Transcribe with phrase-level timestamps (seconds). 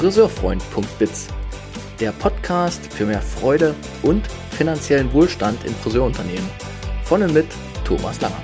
[0.00, 1.28] friseurfreund.biz,
[2.00, 6.48] der Podcast für mehr Freude und finanziellen Wohlstand in Friseurunternehmen.
[7.04, 7.44] Von und mit
[7.84, 8.40] Thomas Langer.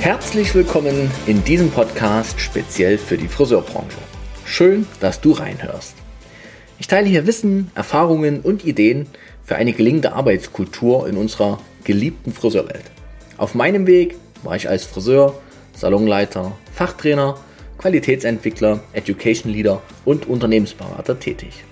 [0.00, 3.98] Herzlich willkommen in diesem Podcast speziell für die Friseurbranche.
[4.44, 5.94] Schön, dass du reinhörst.
[6.80, 9.06] Ich teile hier Wissen, Erfahrungen und Ideen
[9.44, 12.95] für eine gelingende Arbeitskultur in unserer geliebten Friseurwelt.
[13.38, 15.38] Auf meinem Weg war ich als Friseur,
[15.74, 17.38] Salonleiter, Fachtrainer,
[17.76, 21.64] Qualitätsentwickler, Education Leader und Unternehmensberater tätig.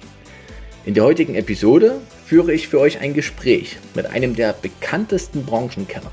[0.84, 6.12] In der heutigen Episode führe ich für euch ein Gespräch mit einem der bekanntesten Branchenkennern.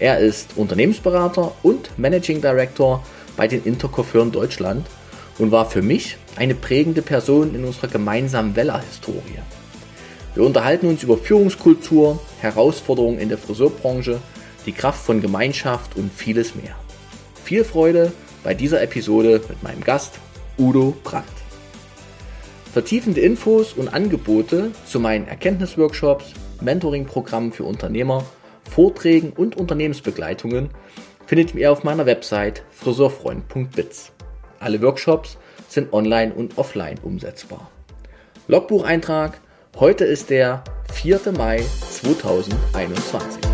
[0.00, 3.00] Er ist Unternehmensberater und Managing Director
[3.36, 4.88] bei den Intercoiffeuren Deutschland
[5.38, 9.38] und war für mich eine prägende Person in unserer gemeinsamen Weller-Historie.
[10.34, 14.20] Wir unterhalten uns über Führungskultur, Herausforderungen in der Friseurbranche,
[14.66, 16.74] die Kraft von Gemeinschaft und vieles mehr.
[17.42, 18.12] Viel Freude
[18.42, 20.18] bei dieser Episode mit meinem Gast
[20.58, 21.26] Udo Brandt.
[22.72, 28.24] Vertiefende Infos und Angebote zu meinen Erkenntnisworkshops, Mentoring-Programmen für Unternehmer,
[28.68, 30.70] Vorträgen und Unternehmensbegleitungen
[31.26, 34.12] findet ihr auf meiner Website friseurfreund.biz.
[34.58, 37.70] Alle Workshops sind online und offline umsetzbar.
[38.48, 39.40] Logbucheintrag
[39.76, 41.32] Heute ist der 4.
[41.36, 43.53] Mai 2021.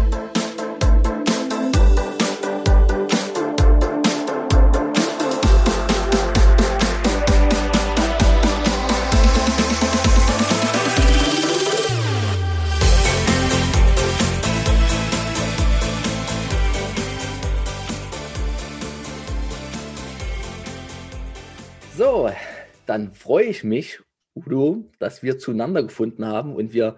[23.00, 24.00] dann freue ich mich
[24.34, 26.96] Udo, dass wir zueinander gefunden haben und wir,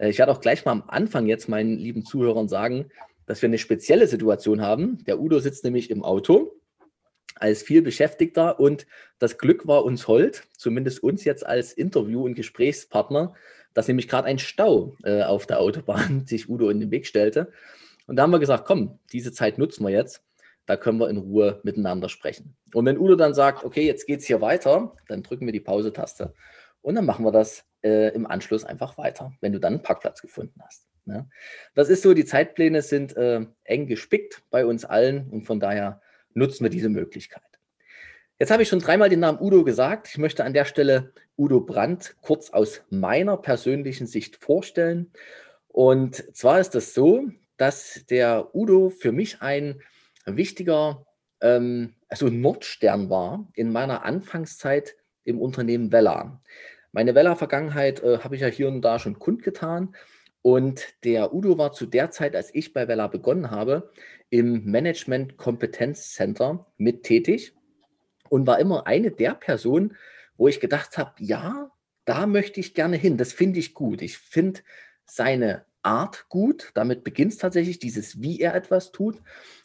[0.00, 2.86] äh, ich werde auch gleich mal am Anfang jetzt meinen lieben Zuhörern sagen,
[3.26, 5.04] dass wir eine spezielle Situation haben.
[5.04, 6.58] Der Udo sitzt nämlich im Auto
[7.34, 8.86] als viel Beschäftigter und
[9.18, 13.34] das Glück war uns hold, zumindest uns jetzt als Interview- und Gesprächspartner,
[13.74, 17.52] dass nämlich gerade ein Stau äh, auf der Autobahn sich Udo in den Weg stellte.
[18.06, 20.22] Und da haben wir gesagt, komm, diese Zeit nutzen wir jetzt.
[20.66, 22.56] Da können wir in Ruhe miteinander sprechen.
[22.72, 25.60] Und wenn Udo dann sagt, okay, jetzt geht es hier weiter, dann drücken wir die
[25.60, 26.34] Pause-Taste.
[26.80, 30.20] Und dann machen wir das äh, im Anschluss einfach weiter, wenn du dann einen Parkplatz
[30.20, 30.86] gefunden hast.
[31.04, 31.28] Ne?
[31.74, 36.00] Das ist so, die Zeitpläne sind äh, eng gespickt bei uns allen und von daher
[36.34, 37.42] nutzen wir diese Möglichkeit.
[38.38, 40.08] Jetzt habe ich schon dreimal den Namen Udo gesagt.
[40.08, 45.12] Ich möchte an der Stelle Udo Brandt kurz aus meiner persönlichen Sicht vorstellen.
[45.68, 49.80] Und zwar ist das so, dass der Udo für mich ein
[50.24, 51.04] wichtiger,
[51.40, 54.94] ähm, also Nordstern war in meiner Anfangszeit
[55.24, 56.42] im Unternehmen Vella.
[56.92, 59.94] Meine Vella-Vergangenheit äh, habe ich ja hier und da schon kundgetan.
[60.42, 63.90] Und der Udo war zu der Zeit, als ich bei Vella begonnen habe,
[64.28, 67.54] im Management Kompetenz Center mit tätig
[68.28, 69.96] und war immer eine der Personen,
[70.36, 71.70] wo ich gedacht habe, ja,
[72.04, 73.16] da möchte ich gerne hin.
[73.16, 74.02] Das finde ich gut.
[74.02, 74.60] Ich finde
[75.04, 76.70] seine Art gut.
[76.74, 79.20] Damit beginnt es tatsächlich dieses, wie er etwas tut.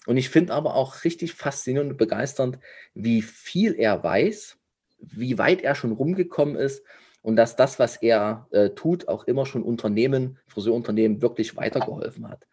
[0.06, 2.60] Und ich finde aber auch richtig faszinierend und begeisternd,
[2.94, 4.58] wie viel er weiß
[5.00, 6.84] wie weit er schon rumgekommen ist
[7.22, 12.48] und dass das, was er äh, tut, auch immer schon Unternehmen, Friseurunternehmen wirklich weitergeholfen hat.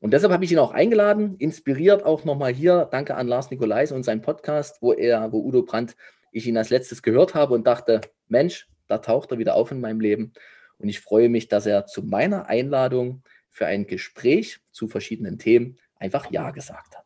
[0.00, 2.88] Und deshalb habe ich ihn auch eingeladen, inspiriert auch nochmal hier.
[2.90, 5.96] Danke an Lars Nikolais und seinen Podcast, wo er, wo Udo Brandt,
[6.32, 9.80] ich ihn als letztes gehört habe und dachte, Mensch, da taucht er wieder auf in
[9.80, 10.32] meinem Leben.
[10.80, 15.78] Und ich freue mich, dass er zu meiner Einladung für ein Gespräch zu verschiedenen Themen
[15.96, 17.04] einfach Ja gesagt hat.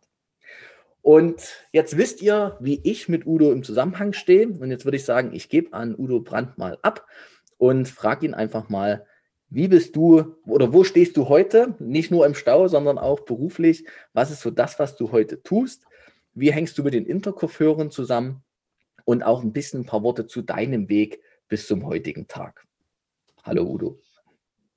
[1.02, 4.48] Und jetzt wisst ihr, wie ich mit Udo im Zusammenhang stehe.
[4.48, 7.06] Und jetzt würde ich sagen, ich gebe an Udo Brandt mal ab
[7.58, 9.06] und frage ihn einfach mal,
[9.50, 11.74] wie bist du oder wo stehst du heute?
[11.78, 13.86] Nicht nur im Stau, sondern auch beruflich.
[14.14, 15.84] Was ist so das, was du heute tust?
[16.32, 18.42] Wie hängst du mit den Interkoffeuren zusammen?
[19.04, 22.66] Und auch ein bisschen ein paar Worte zu deinem Weg bis zum heutigen Tag.
[23.44, 24.00] Hallo Udo.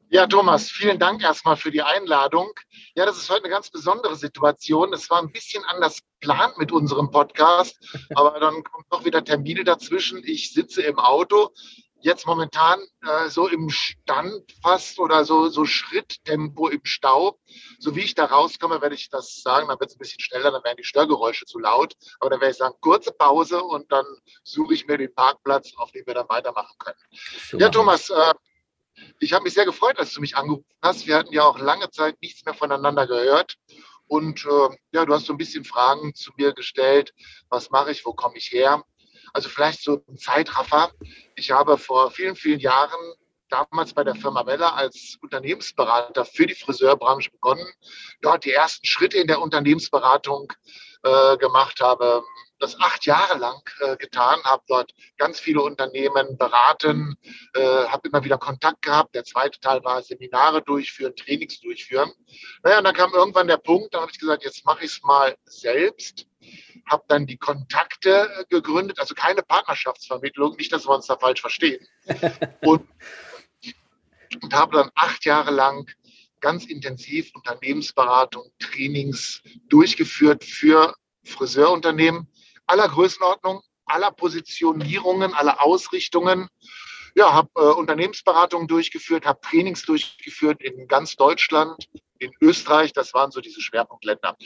[0.10, 2.52] Ja, Thomas, vielen Dank erstmal für die Einladung.
[2.96, 4.92] Ja, das ist heute eine ganz besondere Situation.
[4.92, 7.78] Es war ein bisschen anders geplant mit unserem Podcast,
[8.16, 10.22] aber dann kommen doch wieder Termine dazwischen.
[10.26, 11.54] Ich sitze im Auto,
[12.02, 17.40] jetzt momentan äh, so im Stand fast oder so, so Schritttempo im Stau.
[17.80, 20.52] So wie ich da rauskomme, werde ich das sagen, dann wird es ein bisschen schneller,
[20.52, 21.96] dann werden die Störgeräusche zu laut.
[22.20, 24.06] Aber dann werde ich sagen, kurze Pause und dann
[24.44, 27.00] suche ich mir den Parkplatz, auf dem wir dann weitermachen können.
[27.50, 28.34] So ja, Thomas, äh,
[29.20, 31.08] ich habe mich sehr gefreut, dass du mich angerufen hast.
[31.08, 33.56] Wir hatten ja auch lange Zeit nichts mehr voneinander gehört.
[34.08, 37.14] Und äh, ja, du hast so ein bisschen Fragen zu mir gestellt.
[37.50, 38.06] Was mache ich?
[38.06, 38.84] Wo komme ich her?
[39.34, 40.92] Also vielleicht so ein Zeitraffer.
[41.36, 43.14] Ich habe vor vielen, vielen Jahren
[43.50, 47.68] damals bei der Firma Weller als Unternehmensberater für die Friseurbranche begonnen,
[48.22, 50.52] dort die ersten Schritte in der Unternehmensberatung
[51.04, 52.24] äh, gemacht habe,
[52.60, 57.16] das acht Jahre lang äh, getan, habe dort ganz viele Unternehmen beraten,
[57.54, 59.16] äh, habe immer wieder Kontakt gehabt.
[59.16, 62.12] Der zweite Teil war Seminare durchführen, Trainings durchführen.
[62.64, 65.04] Naja, und dann kam irgendwann der Punkt, da habe ich gesagt, jetzt mache ich es
[65.04, 66.26] mal selbst.
[66.90, 71.42] Habe dann die Kontakte äh, gegründet, also keine Partnerschaftsvermittlung, nicht, dass wir uns da falsch
[71.42, 71.86] verstehen.
[72.62, 72.88] und,
[74.42, 75.90] und habe dann acht Jahre lang
[76.40, 82.28] ganz intensiv Unternehmensberatung, Trainings durchgeführt für Friseurunternehmen
[82.68, 86.50] aller Größenordnung, aller Positionierungen, aller Ausrichtungen.
[87.16, 91.88] Ja, habe äh, Unternehmensberatungen durchgeführt, habe Trainings durchgeführt in ganz Deutschland,
[92.20, 92.94] in Österreich.
[92.94, 94.38] Das waren so diese Schwerpunktländer.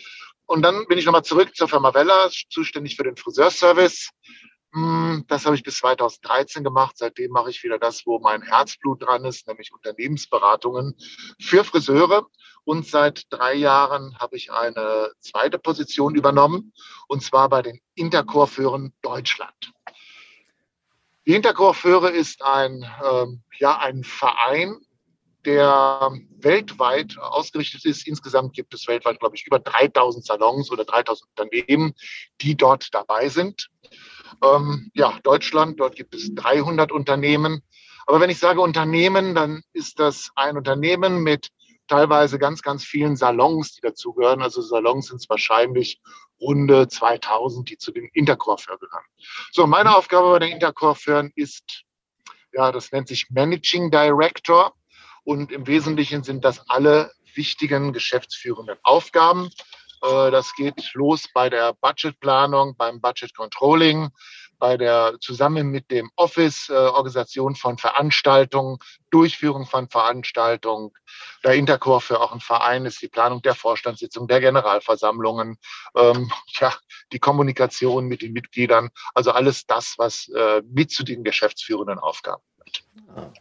[0.45, 4.11] Und dann bin ich nochmal zurück zur Firma Weller, zuständig für den Friseurservice.
[4.73, 6.97] Hm, das habe ich bis 2013 gemacht.
[6.97, 10.95] Seitdem mache ich wieder das, wo mein Herzblut dran ist, nämlich Unternehmensberatungen
[11.41, 12.27] für Friseure.
[12.63, 16.73] Und seit drei Jahren habe ich eine zweite Position übernommen,
[17.07, 19.71] und zwar bei den Intercoiffeuren Deutschland.
[21.25, 24.77] Die Intercoiffeure ist ein, ähm, ja, ein Verein,
[25.45, 28.07] der weltweit ausgerichtet ist.
[28.07, 31.93] Insgesamt gibt es weltweit, glaube ich, über 3000 Salons oder 3000 Unternehmen,
[32.41, 33.69] die dort dabei sind.
[34.43, 37.61] Ähm, ja, Deutschland, dort gibt es 300 Unternehmen.
[38.05, 41.49] Aber wenn ich sage Unternehmen, dann ist das ein Unternehmen mit
[41.91, 44.41] teilweise ganz, ganz vielen Salons, die dazugehören.
[44.41, 46.01] Also Salons sind es wahrscheinlich
[46.39, 49.03] runde 2000, die zu den Intercoiffeur gehören.
[49.51, 51.83] So, meine Aufgabe bei den Intercoiffeuren ist,
[52.53, 54.73] ja, das nennt sich Managing Director.
[55.23, 59.49] Und im Wesentlichen sind das alle wichtigen geschäftsführenden Aufgaben.
[60.01, 64.09] Äh, das geht los bei der Budgetplanung, beim Budget Controlling,
[64.61, 68.77] bei der zusammen mit dem Office äh, Organisation von Veranstaltungen,
[69.09, 70.91] Durchführung von Veranstaltungen.
[71.43, 75.57] Der Intercore für auch ein Verein ist die Planung der Vorstandssitzung, der Generalversammlungen,
[75.97, 76.73] ähm, ja,
[77.11, 82.43] die Kommunikation mit den Mitgliedern, also alles das, was äh, mit zu den geschäftsführenden Aufgaben
[82.57, 82.83] gehört.
[83.15, 83.33] Ah,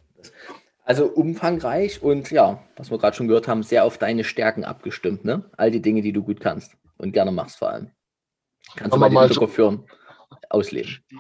[0.85, 5.25] also umfangreich und ja, was wir gerade schon gehört haben, sehr auf deine Stärken abgestimmt,
[5.25, 5.49] ne?
[5.59, 7.91] All die Dinge, die du gut kannst und gerne machst vor allem.
[8.75, 9.85] Kannst Kann du mal die führen,
[10.49, 11.03] ausleben.
[11.11, 11.19] Die,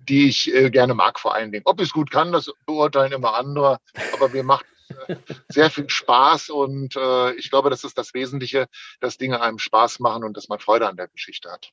[0.00, 1.64] die ich äh, gerne mag vor allen Dingen.
[1.66, 3.78] Ob ich es gut kann, das beurteilen immer andere,
[4.12, 4.66] aber mir macht
[5.08, 5.16] äh,
[5.48, 8.66] sehr viel Spaß und äh, ich glaube, das ist das Wesentliche,
[9.00, 11.72] dass Dinge einem Spaß machen und dass man Freude an der Geschichte hat.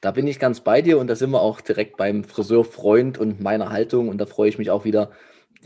[0.00, 3.40] Da bin ich ganz bei dir und da sind wir auch direkt beim Friseurfreund und
[3.40, 5.10] meiner Haltung und da freue ich mich auch wieder,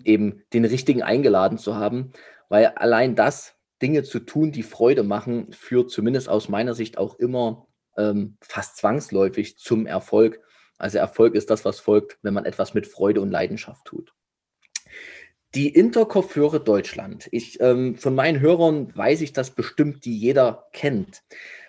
[0.05, 2.13] eben den richtigen eingeladen zu haben,
[2.49, 7.17] weil allein das, Dinge zu tun, die Freude machen, führt zumindest aus meiner Sicht auch
[7.17, 7.67] immer
[7.97, 10.41] ähm, fast zwangsläufig zum Erfolg.
[10.79, 14.13] Also Erfolg ist das, was folgt, wenn man etwas mit Freude und Leidenschaft tut.
[15.55, 17.29] Die Intercoiffeure Deutschland.
[17.31, 21.23] Ich, ähm, von meinen Hörern weiß ich das bestimmt, die jeder kennt.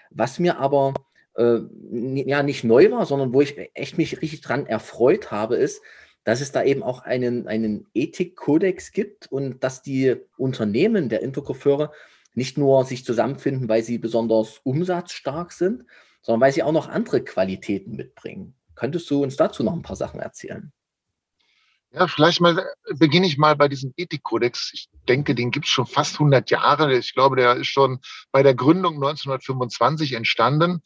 [0.09, 0.93] Was mir aber
[1.35, 1.59] äh,
[1.91, 5.81] ja nicht neu war, sondern wo ich echt mich richtig dran erfreut habe, ist,
[6.23, 11.91] dass es da eben auch einen, einen Ethikkodex gibt und dass die Unternehmen der Intercoiffeure
[12.33, 15.85] nicht nur sich zusammenfinden, weil sie besonders umsatzstark sind,
[16.23, 18.55] sondern weil sie auch noch andere Qualitäten mitbringen.
[18.75, 20.73] Könntest du uns dazu noch ein paar Sachen erzählen?
[21.91, 22.65] Ja, vielleicht mal
[22.97, 24.71] beginne ich mal bei diesem Ethikkodex.
[24.73, 26.97] Ich denke, den gibt es schon fast 100 Jahre.
[26.97, 27.99] Ich glaube, der ist schon
[28.31, 30.81] bei der Gründung 1925 entstanden.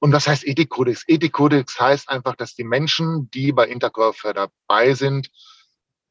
[0.00, 1.04] Und was heißt Ethikkodex?
[1.06, 5.30] Ethikkodex heißt einfach, dass die Menschen, die bei Intercoiffeur dabei sind,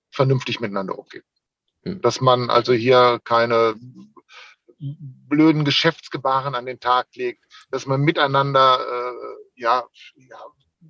[0.09, 1.23] vernünftig miteinander umgehen.
[1.83, 2.01] Hm.
[2.01, 3.75] Dass man also hier keine
[4.79, 9.83] blöden Geschäftsgebaren an den Tag legt, dass man miteinander äh, ja,
[10.15, 10.37] ja,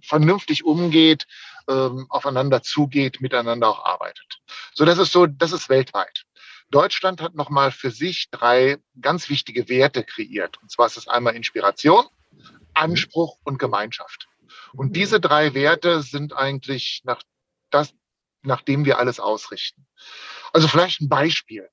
[0.03, 1.25] vernünftig umgeht,
[1.67, 4.39] ähm, aufeinander zugeht, miteinander auch arbeitet.
[4.73, 6.25] So, das ist so, das ist weltweit.
[6.71, 10.61] Deutschland hat nochmal für sich drei ganz wichtige Werte kreiert.
[10.61, 12.05] Und zwar ist es einmal Inspiration,
[12.73, 14.27] Anspruch und Gemeinschaft.
[14.73, 17.23] Und diese drei Werte sind eigentlich nach
[17.71, 17.93] das,
[18.43, 19.87] nachdem wir alles ausrichten.
[20.53, 21.67] Also vielleicht ein Beispiel.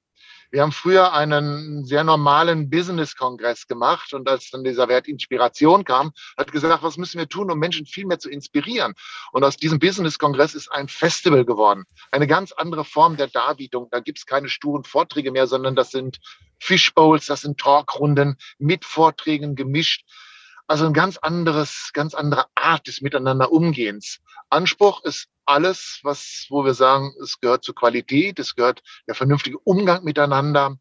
[0.50, 6.12] Wir haben früher einen sehr normalen Business-Kongress gemacht und als dann dieser Wert Inspiration kam,
[6.36, 8.94] hat gesagt, was müssen wir tun, um Menschen viel mehr zu inspirieren?
[9.32, 11.84] Und aus diesem Business-Kongress ist ein Festival geworden.
[12.10, 13.88] Eine ganz andere Form der Darbietung.
[13.90, 16.18] Da gibt es keine sturen Vorträge mehr, sondern das sind
[16.58, 20.04] Fishbowls, das sind Talkrunden mit Vorträgen gemischt.
[20.66, 24.18] Also ein ganz anderes, ganz andere Art des Miteinander Umgehens.
[24.50, 29.58] Anspruch ist alles, was, wo wir sagen, es gehört zur Qualität, es gehört der vernünftige
[29.60, 30.76] Umgang miteinander.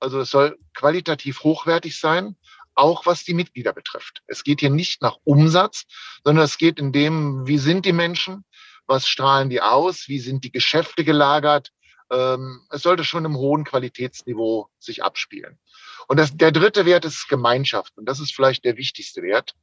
[0.00, 2.36] Also es soll qualitativ hochwertig sein,
[2.74, 4.22] auch was die Mitglieder betrifft.
[4.26, 5.84] Es geht hier nicht nach Umsatz,
[6.24, 8.44] sondern es geht in dem, wie sind die Menschen,
[8.86, 11.72] was strahlen die aus, wie sind die Geschäfte gelagert,
[12.10, 15.58] ähm, es sollte schon im hohen Qualitätsniveau sich abspielen.
[16.06, 17.96] Und das, der dritte Wert ist Gemeinschaft.
[17.98, 19.54] Und das ist vielleicht der wichtigste Wert.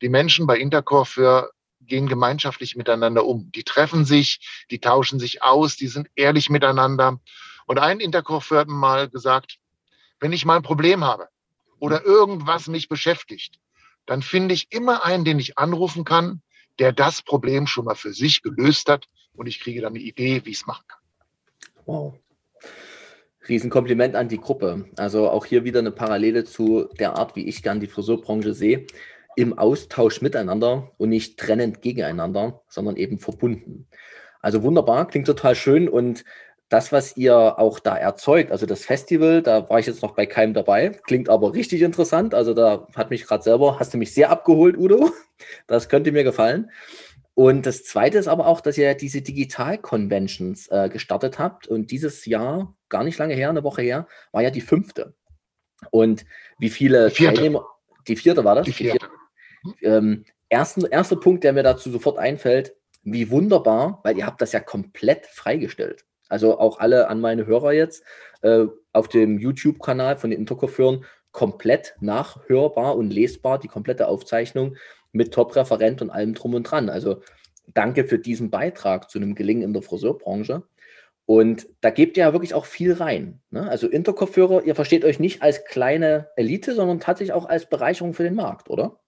[0.00, 1.50] Die Menschen bei Intercore für
[1.80, 3.50] gehen gemeinschaftlich miteinander um.
[3.52, 7.20] Die treffen sich, die tauschen sich aus, die sind ehrlich miteinander.
[7.66, 9.58] Und ein Intercore hat mal gesagt,
[10.20, 11.28] wenn ich mal ein Problem habe
[11.78, 13.58] oder irgendwas mich beschäftigt,
[14.06, 16.42] dann finde ich immer einen, den ich anrufen kann,
[16.78, 20.44] der das Problem schon mal für sich gelöst hat und ich kriege dann eine Idee,
[20.44, 21.00] wie ich es machen kann.
[21.86, 22.14] Wow.
[23.48, 24.88] Riesenkompliment an die Gruppe.
[24.96, 28.86] Also auch hier wieder eine Parallele zu der Art, wie ich gern die Friseurbranche sehe.
[29.36, 33.86] Im Austausch miteinander und nicht trennend gegeneinander, sondern eben verbunden.
[34.40, 36.24] Also wunderbar, klingt total schön und
[36.70, 40.24] das, was ihr auch da erzeugt, also das Festival, da war ich jetzt noch bei
[40.24, 42.32] keinem dabei, klingt aber richtig interessant.
[42.32, 45.10] Also da hat mich gerade selber, hast du mich sehr abgeholt, Udo.
[45.66, 46.70] Das könnte mir gefallen.
[47.34, 51.66] Und das Zweite ist aber auch, dass ihr diese Digital-Conventions äh, gestartet habt.
[51.66, 55.14] Und dieses Jahr, gar nicht lange her, eine Woche her, war ja die fünfte.
[55.90, 56.26] Und
[56.58, 57.36] wie viele die vierte.
[57.36, 57.66] Teilnehmer,
[58.06, 58.66] die vierte war das?
[58.66, 59.08] Die vierte.
[59.82, 64.52] Ähm, ersten, erster Punkt, der mir dazu sofort einfällt, wie wunderbar, weil ihr habt das
[64.52, 66.04] ja komplett freigestellt.
[66.28, 68.04] Also auch alle an meine Hörer jetzt
[68.42, 74.76] äh, auf dem YouTube-Kanal von den Interkoffeuren komplett nachhörbar und lesbar, die komplette Aufzeichnung
[75.12, 76.88] mit Top-Referent und allem drum und dran.
[76.88, 77.22] Also
[77.66, 80.62] danke für diesen Beitrag zu einem Gelingen in der Friseurbranche.
[81.26, 83.40] Und da gebt ihr ja wirklich auch viel rein.
[83.50, 83.68] Ne?
[83.68, 88.24] Also Interkopfhörer, ihr versteht euch nicht als kleine Elite, sondern tatsächlich auch als Bereicherung für
[88.24, 88.98] den Markt, oder?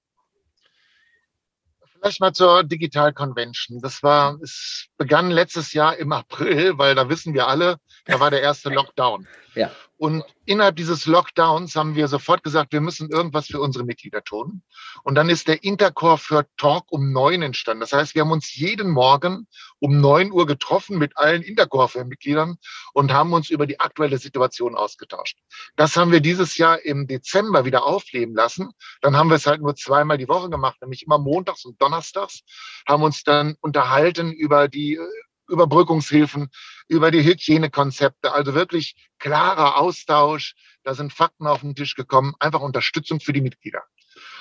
[2.02, 3.80] Vielleicht mal zur Digital Convention.
[3.80, 8.28] Das war, es begann letztes Jahr im April, weil da wissen wir alle, da war
[8.30, 9.28] der erste Lockdown.
[9.54, 9.71] Ja.
[10.02, 14.64] Und innerhalb dieses Lockdowns haben wir sofort gesagt, wir müssen irgendwas für unsere Mitglieder tun.
[15.04, 17.82] Und dann ist der Intercore für Talk um neun entstanden.
[17.82, 19.47] Das heißt, wir haben uns jeden Morgen
[19.78, 22.56] um neun Uhr getroffen mit allen Intercore-Mitgliedern
[22.94, 25.38] und haben uns über die aktuelle Situation ausgetauscht.
[25.76, 28.73] Das haben wir dieses Jahr im Dezember wieder aufleben lassen.
[29.02, 32.42] Dann haben wir es halt nur zweimal die Woche gemacht, nämlich immer montags und donnerstags,
[32.88, 35.06] haben uns dann unterhalten über die äh,
[35.52, 36.50] Überbrückungshilfen,
[36.88, 40.54] über die Hygienekonzepte, also wirklich klarer Austausch.
[40.82, 43.82] Da sind Fakten auf den Tisch gekommen, einfach Unterstützung für die Mitglieder.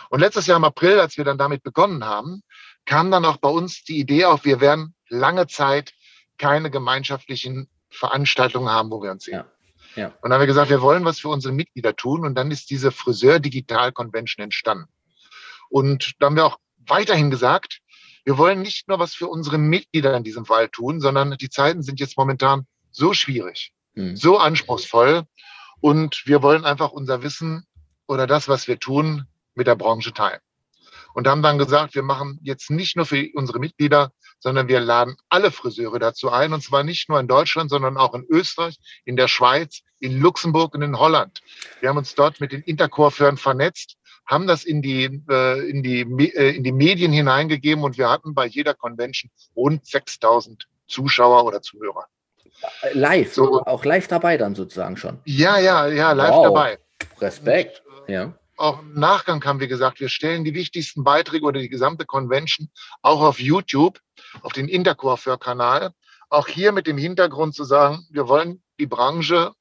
[0.10, 2.42] Und letztes Jahr im April, als wir dann damit begonnen haben,
[2.86, 5.94] kam dann auch bei uns die Idee auf, wir werden lange Zeit
[6.38, 9.36] keine gemeinschaftlichen Veranstaltungen haben, wo wir uns sehen.
[9.36, 9.52] Ja.
[9.96, 10.08] Ja.
[10.08, 12.26] Und dann haben wir gesagt, wir wollen was für unsere Mitglieder tun.
[12.26, 14.88] Und dann ist diese Friseur Digital Convention entstanden.
[15.70, 17.81] Und da haben wir auch weiterhin gesagt,
[18.24, 21.82] wir wollen nicht nur was für unsere Mitglieder in diesem Fall tun, sondern die Zeiten
[21.82, 24.16] sind jetzt momentan so schwierig, mhm.
[24.16, 25.24] so anspruchsvoll
[25.80, 27.66] und wir wollen einfach unser Wissen
[28.08, 29.26] oder das, was wir tun,
[29.56, 30.40] mit der Branche teilen.
[31.14, 35.18] Und haben dann gesagt, wir machen jetzt nicht nur für unsere Mitglieder, sondern wir laden
[35.28, 36.54] alle Friseure dazu ein.
[36.54, 40.76] Und zwar nicht nur in Deutschland, sondern auch in Österreich, in der Schweiz, in Luxemburg
[40.76, 41.42] und in Holland.
[41.80, 43.98] Wir haben uns dort mit den Intercoiffeuren vernetzt
[44.32, 46.02] haben das in die, äh, in, die,
[46.36, 51.62] äh, in die Medien hineingegeben und wir hatten bei jeder Convention rund 6000 Zuschauer oder
[51.62, 52.06] Zuhörer.
[52.94, 55.20] Live, so, auch live dabei dann sozusagen schon.
[55.26, 56.44] Ja, ja, ja, live wow.
[56.46, 56.80] dabei.
[57.20, 57.84] Respekt.
[57.86, 58.34] Und, äh, ja.
[58.56, 62.70] Auch im Nachgang haben wir gesagt, wir stellen die wichtigsten Beiträge oder die gesamte Convention
[63.02, 64.00] auch auf YouTube,
[64.44, 65.92] auf den Intercoiffeur-Kanal.
[66.30, 69.52] Auch hier mit dem Hintergrund zu sagen, wir wollen die Branche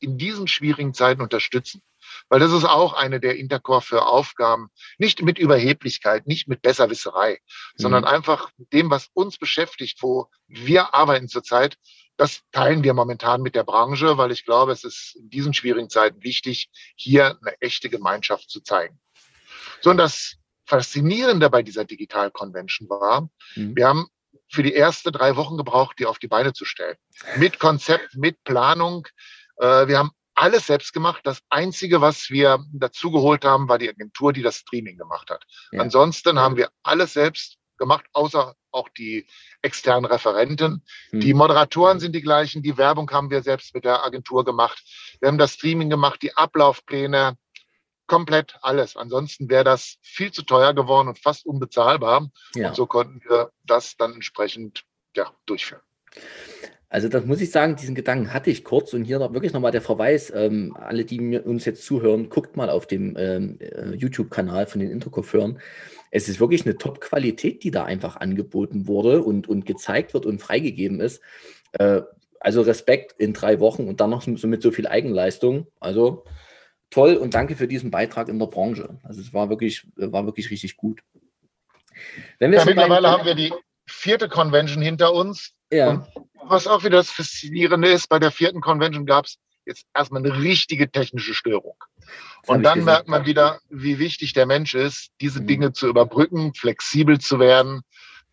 [0.00, 1.82] in diesen schwierigen Zeiten unterstützen.
[2.28, 4.70] Weil das ist auch eine der Intercore für Aufgaben.
[4.98, 7.82] Nicht mit Überheblichkeit, nicht mit Besserwisserei, mhm.
[7.82, 11.76] sondern einfach dem, was uns beschäftigt, wo wir arbeiten zurzeit.
[12.16, 15.88] Das teilen wir momentan mit der Branche, weil ich glaube, es ist in diesen schwierigen
[15.88, 18.98] Zeiten wichtig, hier eine echte Gemeinschaft zu zeigen.
[19.80, 20.36] So, und das
[20.66, 23.76] Faszinierende bei dieser Digital Convention war, mhm.
[23.76, 24.08] wir haben
[24.50, 26.96] für die ersten drei Wochen gebraucht, die auf die Beine zu stellen.
[27.36, 29.06] Mit Konzept, mit Planung.
[29.58, 31.20] Äh, wir haben alles selbst gemacht.
[31.24, 35.44] Das Einzige, was wir dazugeholt haben, war die Agentur, die das Streaming gemacht hat.
[35.72, 35.80] Ja.
[35.80, 39.26] Ansonsten haben wir alles selbst gemacht, außer auch die
[39.62, 40.84] externen Referenten.
[41.10, 41.20] Hm.
[41.20, 44.82] Die Moderatoren sind die gleichen, die Werbung haben wir selbst mit der Agentur gemacht.
[45.20, 47.36] Wir haben das Streaming gemacht, die Ablaufpläne,
[48.06, 48.96] komplett alles.
[48.96, 52.28] Ansonsten wäre das viel zu teuer geworden und fast unbezahlbar.
[52.54, 52.68] Ja.
[52.68, 54.84] Und so konnten wir das dann entsprechend
[55.14, 55.82] ja, durchführen.
[56.90, 59.82] Also das muss ich sagen, diesen Gedanken hatte ich kurz und hier wirklich nochmal der
[59.82, 64.66] Verweis, ähm, alle, die mir, uns jetzt zuhören, guckt mal auf dem ähm, äh, YouTube-Kanal
[64.66, 65.60] von den Interkoffeuren.
[66.10, 70.40] Es ist wirklich eine Top-Qualität, die da einfach angeboten wurde und, und gezeigt wird und
[70.40, 71.20] freigegeben ist.
[71.72, 72.00] Äh,
[72.40, 75.66] also Respekt in drei Wochen und dann noch so mit so viel Eigenleistung.
[75.80, 76.24] Also
[76.88, 78.98] toll und danke für diesen Beitrag in der Branche.
[79.02, 81.00] Also es war wirklich, war wirklich richtig gut.
[82.40, 83.52] Ja, mittlerweile haben wir die
[83.86, 85.52] vierte Convention hinter uns.
[85.72, 86.06] Ja.
[86.44, 90.40] Was auch wieder das Faszinierende ist, bei der vierten Convention gab es jetzt erstmal eine
[90.40, 91.76] richtige technische Störung.
[92.46, 95.46] Und dann merkt man wieder, wie wichtig der Mensch ist, diese mhm.
[95.46, 97.82] Dinge zu überbrücken, flexibel zu werden,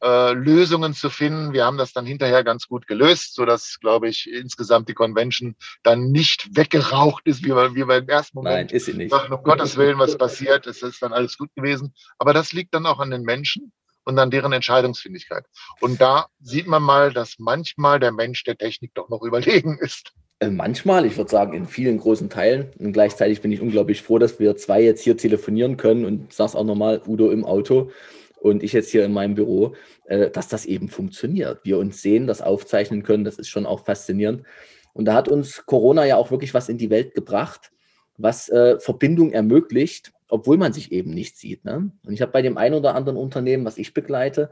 [0.02, 1.54] äh, Lösungen zu finden.
[1.54, 5.56] Wir haben das dann hinterher ganz gut gelöst, so dass, glaube ich, insgesamt die Convention
[5.84, 9.12] dann nicht weggeraucht ist, wie wir, wie wir im ersten Moment Nein, ist sie nicht.
[9.12, 11.94] Dachten, um Gottes Willen, was passiert, es ist dann alles gut gewesen.
[12.18, 13.74] Aber das liegt dann auch an den Menschen
[14.06, 15.46] und an deren Entscheidungsfähigkeit.
[15.82, 20.14] Und da sieht man mal, dass manchmal der Mensch der Technik doch noch überlegen ist.
[20.40, 22.72] Äh, manchmal, ich würde sagen, in vielen großen Teilen.
[22.78, 26.56] Und gleichzeitig bin ich unglaublich froh, dass wir zwei jetzt hier telefonieren können und sag's
[26.56, 27.92] auch nochmal, Udo im Auto
[28.40, 29.74] und ich jetzt hier in meinem Büro,
[30.06, 31.62] äh, dass das eben funktioniert.
[31.64, 34.44] Wir uns sehen, das aufzeichnen können, das ist schon auch faszinierend.
[34.94, 37.72] Und da hat uns Corona ja auch wirklich was in die Welt gebracht,
[38.18, 41.66] was äh, Verbindung ermöglicht, obwohl man sich eben nicht sieht.
[41.66, 41.92] Ne?
[42.06, 44.52] Und ich habe bei dem einen oder anderen Unternehmen, was ich begleite,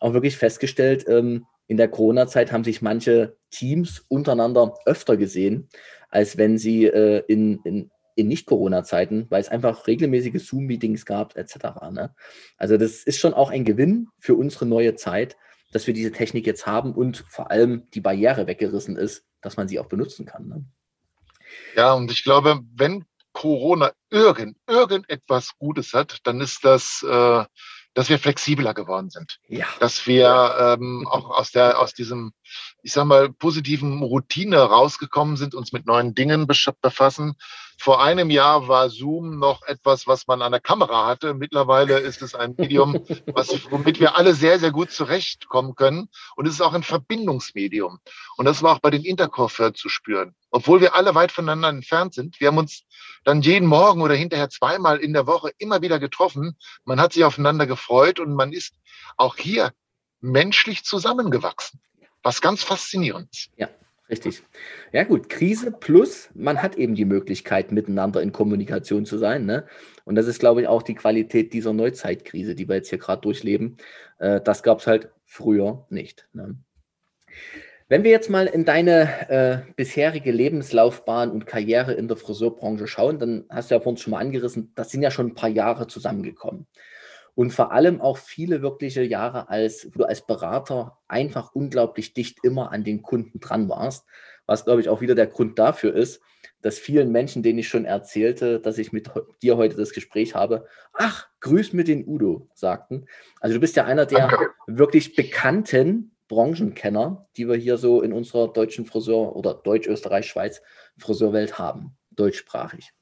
[0.00, 5.68] auch wirklich festgestellt, ähm, in der Corona-Zeit haben sich manche Teams untereinander öfter gesehen,
[6.10, 11.54] als wenn sie äh, in, in, in Nicht-Corona-Zeiten, weil es einfach regelmäßige Zoom-Meetings gab, etc.
[11.90, 12.14] Ne?
[12.58, 15.36] Also das ist schon auch ein Gewinn für unsere neue Zeit,
[15.72, 19.66] dass wir diese Technik jetzt haben und vor allem die Barriere weggerissen ist, dass man
[19.66, 20.48] sie auch benutzen kann.
[20.48, 20.64] Ne?
[21.76, 23.04] Ja, und ich glaube, wenn
[23.44, 27.44] Corona irgend, irgendetwas Gutes hat, dann ist das, äh,
[27.92, 29.38] dass wir flexibler geworden sind.
[29.48, 29.66] Ja.
[29.80, 32.32] Dass wir ähm, auch aus der, aus diesem,
[32.82, 37.34] ich sag mal, positiven Routine rausgekommen sind, uns mit neuen Dingen befassen,
[37.78, 41.34] vor einem Jahr war Zoom noch etwas, was man an der Kamera hatte.
[41.34, 42.94] Mittlerweile ist es ein Medium,
[43.34, 46.08] was, womit wir alle sehr, sehr gut zurechtkommen können.
[46.36, 47.98] Und es ist auch ein Verbindungsmedium.
[48.36, 50.34] Und das war auch bei den Intercore zu spüren.
[50.50, 52.40] Obwohl wir alle weit voneinander entfernt sind.
[52.40, 52.84] Wir haben uns
[53.24, 56.56] dann jeden Morgen oder hinterher zweimal in der Woche immer wieder getroffen.
[56.84, 58.74] Man hat sich aufeinander gefreut und man ist
[59.16, 59.72] auch hier
[60.20, 61.80] menschlich zusammengewachsen.
[62.22, 63.50] Was ganz faszinierend ist.
[63.56, 63.68] Ja,
[64.10, 64.42] Richtig.
[64.92, 69.46] Ja gut, Krise plus, man hat eben die Möglichkeit, miteinander in Kommunikation zu sein.
[69.46, 69.66] Ne?
[70.04, 73.22] Und das ist, glaube ich, auch die Qualität dieser Neuzeitkrise, die wir jetzt hier gerade
[73.22, 73.78] durchleben.
[74.18, 76.28] Äh, das gab es halt früher nicht.
[76.34, 76.56] Ne?
[77.88, 83.18] Wenn wir jetzt mal in deine äh, bisherige Lebenslaufbahn und Karriere in der Friseurbranche schauen,
[83.18, 85.86] dann hast du ja vorhin schon mal angerissen, das sind ja schon ein paar Jahre
[85.86, 86.66] zusammengekommen
[87.34, 92.38] und vor allem auch viele wirkliche Jahre als, wo du als Berater einfach unglaublich dicht
[92.42, 94.06] immer an den Kunden dran warst,
[94.46, 96.20] was glaube ich auch wieder der Grund dafür ist,
[96.62, 99.10] dass vielen Menschen, denen ich schon erzählte, dass ich mit
[99.42, 103.06] dir heute das Gespräch habe, ach, grüß mit den Udo, sagten.
[103.40, 104.50] Also du bist ja einer der Danke.
[104.66, 110.62] wirklich bekannten Branchenkenner, die wir hier so in unserer deutschen Friseur- oder Deutsch-Österreich-Schweiz
[110.98, 112.92] Friseurwelt haben, deutschsprachig.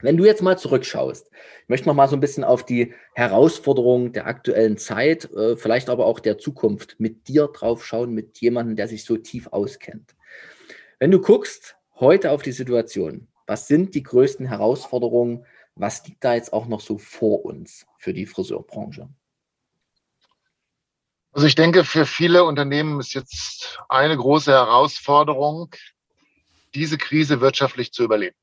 [0.00, 1.30] Wenn du jetzt mal zurückschaust,
[1.62, 5.88] ich möchte noch mal so ein bisschen auf die Herausforderungen der aktuellen Zeit, äh, vielleicht
[5.88, 10.14] aber auch der Zukunft mit dir drauf schauen, mit jemandem, der sich so tief auskennt.
[10.98, 15.46] Wenn du guckst heute auf die Situation, was sind die größten Herausforderungen?
[15.76, 19.08] Was liegt da jetzt auch noch so vor uns für die Friseurbranche?
[21.32, 25.70] Also ich denke, für viele Unternehmen ist jetzt eine große Herausforderung,
[26.74, 28.36] diese Krise wirtschaftlich zu überleben.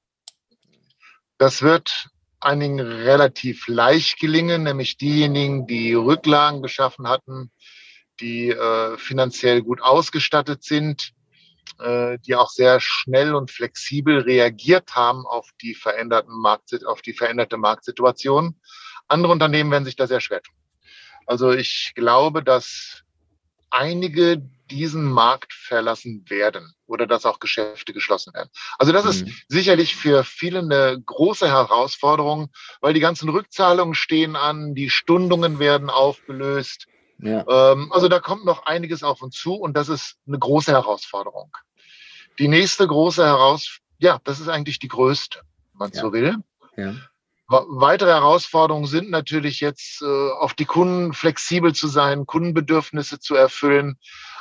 [1.43, 2.07] Das wird
[2.39, 7.51] einigen relativ leicht gelingen, nämlich diejenigen, die Rücklagen geschaffen hatten,
[8.21, 11.11] die äh, finanziell gut ausgestattet sind,
[11.79, 17.11] äh, die auch sehr schnell und flexibel reagiert haben auf die veränderten Markt, auf die
[17.11, 18.55] veränderte Marktsituation.
[19.09, 20.55] Andere Unternehmen werden sich da sehr schwer tun.
[21.25, 23.03] Also ich glaube, dass
[23.69, 28.49] einige diesen Markt verlassen werden oder dass auch Geschäfte geschlossen werden.
[28.79, 29.09] Also das mhm.
[29.11, 32.49] ist sicherlich für viele eine große Herausforderung,
[32.81, 36.87] weil die ganzen Rückzahlungen stehen an, die Stundungen werden aufgelöst.
[37.19, 37.45] Ja.
[37.47, 41.51] Ähm, also da kommt noch einiges auf uns zu und das ist eine große Herausforderung.
[42.39, 45.39] Die nächste große Herausforderung, ja, das ist eigentlich die größte,
[45.73, 46.01] wenn man ja.
[46.01, 46.35] so will.
[46.75, 46.95] Ja.
[47.67, 53.97] Weitere Herausforderungen sind natürlich jetzt äh, auf die Kunden flexibel zu sein, Kundenbedürfnisse zu erfüllen,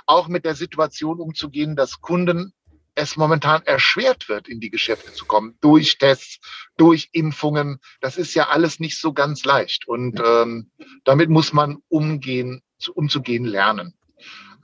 [0.06, 2.54] auch mit der Situation umzugehen, dass Kunden
[2.94, 6.40] es momentan erschwert wird, in die Geschäfte zu kommen, durch Tests,
[6.76, 7.78] durch Impfungen.
[8.00, 9.86] Das ist ja alles nicht so ganz leicht.
[9.86, 10.70] Und ähm,
[11.04, 12.62] damit muss man umgehen,
[12.94, 13.94] umzugehen lernen.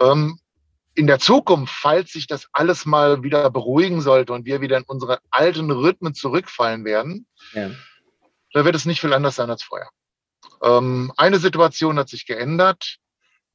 [0.00, 0.38] Ähm,
[0.94, 4.84] in der Zukunft, falls sich das alles mal wieder beruhigen sollte und wir wieder in
[4.84, 7.70] unsere alten Rhythmen zurückfallen werden, ja.
[8.52, 9.90] Da wird es nicht viel anders sein als vorher.
[10.62, 12.98] Ähm, eine Situation hat sich geändert.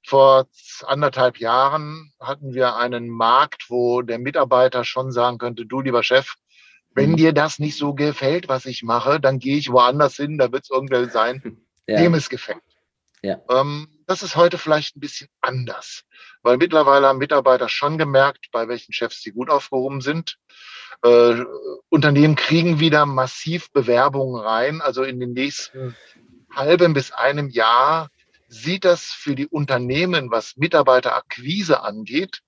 [0.06, 0.47] Vor
[0.86, 6.36] anderthalb Jahren hatten wir einen Markt, wo der Mitarbeiter schon sagen könnte, du lieber Chef,
[6.93, 7.15] wenn mhm.
[7.15, 10.63] dir das nicht so gefällt, was ich mache, dann gehe ich woanders hin, da wird
[10.63, 11.97] es irgendwer sein, ja.
[11.97, 12.62] dem es gefällt.
[13.21, 13.39] Ja.
[13.49, 16.04] Ähm, Das ist heute vielleicht ein bisschen anders,
[16.43, 20.38] weil mittlerweile haben Mitarbeiter schon gemerkt, bei welchen Chefs sie gut aufgehoben sind.
[21.02, 21.43] Äh,
[21.89, 24.82] Unternehmen kriegen wieder massiv Bewerbungen rein.
[24.82, 25.95] Also in den nächsten
[26.52, 28.12] halben bis einem Jahr
[28.47, 32.41] sieht das für die Unternehmen, was Mitarbeiterakquise angeht,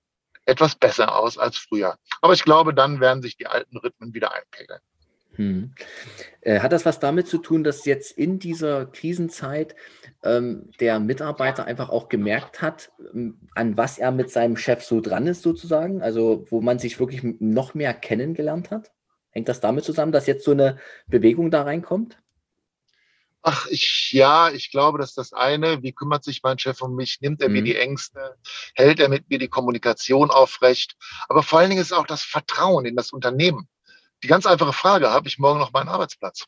[0.44, 1.98] etwas besser aus als früher.
[2.20, 4.78] Aber ich glaube, dann werden sich die alten Rhythmen wieder einpegeln.
[5.36, 5.72] Hm.
[6.40, 9.74] Äh, hat das was damit zu tun, dass jetzt in dieser Krisenzeit
[10.22, 15.00] ähm, der Mitarbeiter einfach auch gemerkt hat, ähm, an was er mit seinem Chef so
[15.00, 16.02] dran ist, sozusagen?
[16.02, 18.92] Also, wo man sich wirklich noch mehr kennengelernt hat?
[19.30, 22.18] Hängt das damit zusammen, dass jetzt so eine Bewegung da reinkommt?
[23.42, 27.20] Ach, ich, ja, ich glaube, dass das eine, wie kümmert sich mein Chef um mich,
[27.20, 27.54] nimmt er mhm.
[27.54, 28.34] mir die Ängste,
[28.74, 30.96] hält er mit mir die Kommunikation aufrecht,
[31.28, 33.68] aber vor allen Dingen ist auch das Vertrauen in das Unternehmen.
[34.22, 36.46] Die ganz einfache Frage, habe ich morgen noch meinen Arbeitsplatz?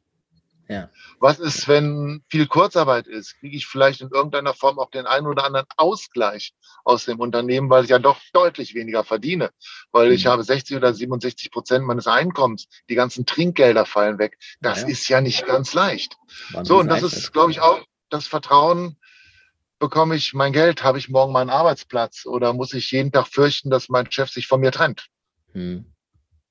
[0.69, 0.91] Ja.
[1.19, 3.39] Was ist, wenn viel Kurzarbeit ist?
[3.39, 6.53] Kriege ich vielleicht in irgendeiner Form auch den einen oder anderen Ausgleich
[6.85, 9.51] aus dem Unternehmen, weil ich ja doch deutlich weniger verdiene,
[9.93, 10.31] weil ich mhm.
[10.31, 14.39] habe 60 oder 67 Prozent meines Einkommens, die ganzen Trinkgelder fallen weg.
[14.61, 16.17] Das ja, ist ja nicht ganz leicht.
[16.63, 18.99] so, und das ist, glaube ich, auch das Vertrauen,
[19.79, 23.71] bekomme ich mein Geld, habe ich morgen meinen Arbeitsplatz oder muss ich jeden Tag fürchten,
[23.71, 25.07] dass mein Chef sich von mir trennt?
[25.53, 25.87] Hm.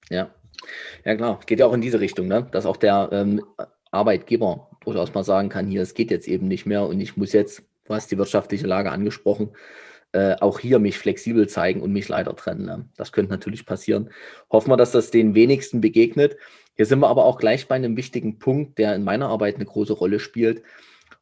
[0.10, 0.34] Ja.
[1.06, 1.40] Ja, klar.
[1.46, 2.48] Geht ja auch in diese Richtung, ne?
[2.52, 3.44] dass auch der ähm,
[3.92, 7.34] Arbeitgeber durchaus mal sagen kann, hier, es geht jetzt eben nicht mehr und ich muss
[7.34, 9.52] jetzt, du hast die wirtschaftliche Lage angesprochen,
[10.14, 12.66] äh, auch hier mich flexibel zeigen und mich leider trennen.
[12.66, 12.90] Ne?
[12.96, 14.10] Das könnte natürlich passieren.
[14.50, 16.38] Hoffen wir, dass das den wenigsten begegnet.
[16.76, 19.66] Hier sind wir aber auch gleich bei einem wichtigen Punkt, der in meiner Arbeit eine
[19.66, 20.64] große Rolle spielt.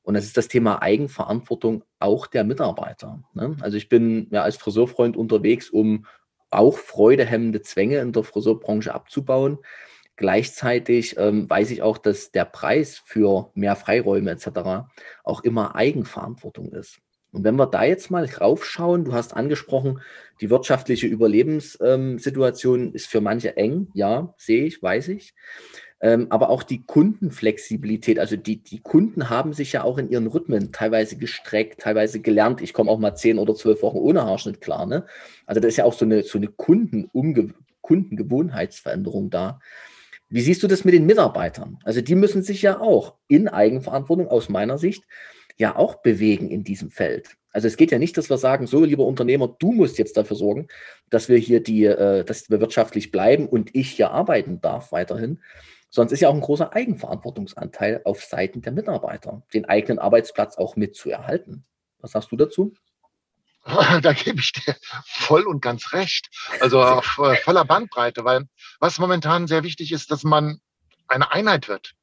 [0.04, 3.24] Und das ist das Thema Eigenverantwortung auch der Mitarbeiter.
[3.34, 3.56] Ne?
[3.62, 6.06] Also ich bin ja als Friseurfreund unterwegs, um
[6.58, 9.60] auch freudehemmende Zwänge in der Friseurbranche abzubauen.
[10.16, 14.88] Gleichzeitig ähm, weiß ich auch, dass der Preis für mehr Freiräume etc.
[15.24, 17.00] auch immer Eigenverantwortung ist.
[17.32, 20.00] Und wenn wir da jetzt mal raufschauen, du hast angesprochen,
[20.40, 23.90] die wirtschaftliche Überlebenssituation ähm, ist für manche eng.
[23.94, 25.34] Ja, sehe ich, weiß ich.
[26.06, 30.28] Ähm, aber auch die Kundenflexibilität, also die, die Kunden haben sich ja auch in ihren
[30.28, 32.62] Rhythmen teilweise gestreckt, teilweise gelernt.
[32.62, 34.86] Ich komme auch mal zehn oder zwölf Wochen ohne Haarschnitt klar.
[34.86, 35.08] Ne?
[35.48, 37.10] Also da ist ja auch so eine, so eine Kunden
[37.82, 39.60] Kundengewohnheitsveränderung da.
[40.30, 41.80] Wie siehst du das mit den Mitarbeitern?
[41.84, 45.06] Also die müssen sich ja auch in Eigenverantwortung aus meiner Sicht
[45.58, 47.30] ja auch bewegen in diesem Feld.
[47.50, 50.38] Also es geht ja nicht, dass wir sagen, so lieber Unternehmer, du musst jetzt dafür
[50.38, 50.68] sorgen,
[51.10, 55.40] dass wir hier die, äh, dass wir wirtschaftlich bleiben und ich hier arbeiten darf weiterhin.
[55.90, 60.76] Sonst ist ja auch ein großer Eigenverantwortungsanteil auf Seiten der Mitarbeiter, den eigenen Arbeitsplatz auch
[60.76, 61.66] mitzuerhalten.
[62.00, 62.74] Was sagst du dazu?
[64.02, 66.30] Da gebe ich dir voll und ganz recht.
[66.60, 68.48] Also auf äh, voller Bandbreite, weil
[68.80, 70.60] was momentan sehr wichtig ist, dass man
[71.08, 71.94] eine Einheit wird.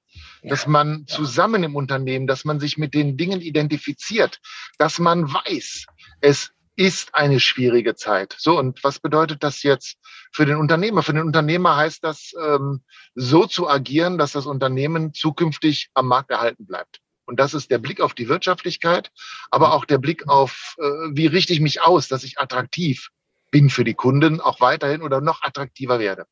[0.42, 4.40] Dass man zusammen im Unternehmen, dass man sich mit den Dingen identifiziert,
[4.77, 5.87] dass man weiß,
[6.21, 8.35] es ist eine schwierige Zeit.
[8.38, 9.98] So, und was bedeutet das jetzt
[10.32, 11.02] für den Unternehmer?
[11.02, 12.82] Für den Unternehmer heißt das, ähm,
[13.14, 17.00] so zu agieren, dass das Unternehmen zukünftig am Markt erhalten bleibt.
[17.24, 19.11] Und das ist der Blick auf die Wirtschaftlichkeit,
[19.50, 23.11] aber auch der Blick auf, äh, wie richte ich mich aus, dass ich attraktiv
[23.50, 26.24] bin für die Kunden, auch weiterhin oder noch attraktiver werde.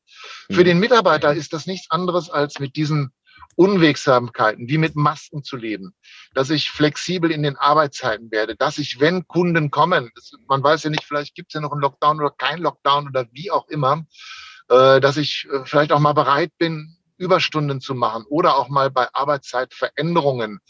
[0.50, 0.64] Für mhm.
[0.64, 3.12] den Mitarbeiter ist das nichts anderes als mit diesen
[3.60, 5.92] Unwegsamkeiten, wie mit Masken zu leben,
[6.32, 10.10] dass ich flexibel in den Arbeitszeiten werde, dass ich, wenn Kunden kommen,
[10.48, 13.26] man weiß ja nicht, vielleicht gibt es ja noch einen Lockdown oder kein Lockdown oder
[13.32, 14.06] wie auch immer,
[14.70, 18.90] äh, dass ich äh, vielleicht auch mal bereit bin, Überstunden zu machen oder auch mal
[18.90, 20.60] bei Arbeitszeitveränderungen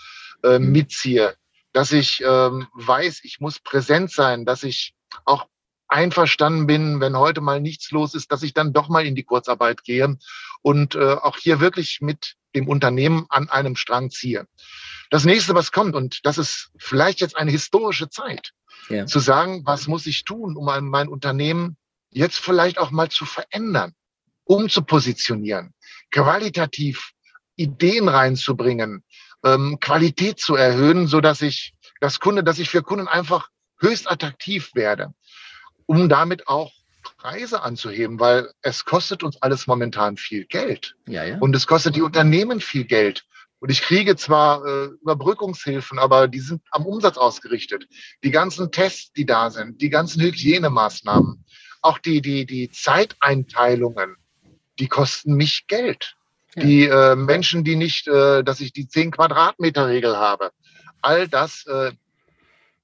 [0.42, 1.37] äh, mitziehe,
[1.72, 4.94] dass ich ähm, weiß, ich muss präsent sein, dass ich
[5.26, 5.46] auch
[5.90, 9.24] einverstanden bin, wenn heute mal nichts los ist, dass ich dann doch mal in die
[9.24, 10.16] Kurzarbeit gehe
[10.62, 14.46] und äh, auch hier wirklich mit dem Unternehmen an einem Strang ziehe.
[15.11, 18.53] Das nächste, was kommt, und das ist vielleicht jetzt eine historische Zeit,
[18.88, 19.07] ja.
[19.07, 21.76] zu sagen, was muss ich tun, um mein Unternehmen
[22.11, 23.92] jetzt vielleicht auch mal zu verändern,
[24.44, 25.74] um zu positionieren,
[26.11, 27.12] qualitativ
[27.57, 29.05] Ideen reinzubringen,
[29.44, 33.48] ähm, Qualität zu erhöhen, so dass ich das Kunde, dass ich für Kunden einfach
[33.79, 35.14] höchst attraktiv werde,
[35.90, 36.70] um damit auch
[37.16, 40.94] Preise anzuheben, weil es kostet uns alles momentan viel Geld.
[41.09, 41.38] Ja, ja.
[41.38, 43.24] Und es kostet die Unternehmen viel Geld.
[43.59, 47.88] Und ich kriege zwar äh, Überbrückungshilfen, aber die sind am Umsatz ausgerichtet.
[48.22, 51.44] Die ganzen Tests, die da sind, die ganzen Hygienemaßnahmen,
[51.83, 54.14] auch die, die, die Zeiteinteilungen,
[54.79, 56.14] die kosten mich Geld.
[56.55, 56.62] Ja.
[56.62, 60.53] Die äh, Menschen, die nicht, äh, dass ich die 10 Quadratmeter Regel habe,
[61.03, 61.90] all das äh,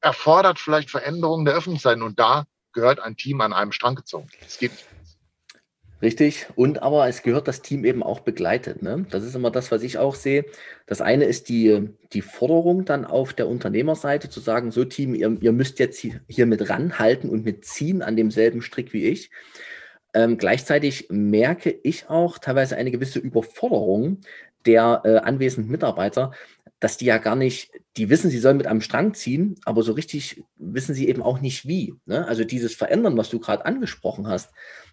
[0.01, 2.01] erfordert vielleicht Veränderungen der Öffentlichkeit.
[2.01, 4.29] Und da gehört ein Team an einem Strang gezogen.
[4.45, 4.87] Das geht nicht.
[6.03, 6.47] Richtig.
[6.57, 8.83] Und aber es gehört das Team eben auch begleitet.
[8.83, 9.07] Ne?
[9.11, 10.45] Das ist immer das, was ich auch sehe.
[10.87, 15.37] Das eine ist die, die Forderung dann auf der Unternehmerseite zu sagen, so Team, ihr,
[15.41, 19.31] ihr müsst jetzt hier mit ranhalten und mitziehen an demselben Strick wie ich.
[20.13, 24.21] Ähm, gleichzeitig merke ich auch teilweise eine gewisse Überforderung
[24.67, 26.33] der äh, anwesenden Mitarbeiter,
[26.81, 29.93] dass die ja gar nicht, die wissen, sie sollen mit einem Strang ziehen, aber so
[29.93, 31.95] richtig wissen sie eben auch nicht wie.
[32.05, 32.27] Ne?
[32.27, 34.51] Also dieses Verändern, was du gerade angesprochen hast,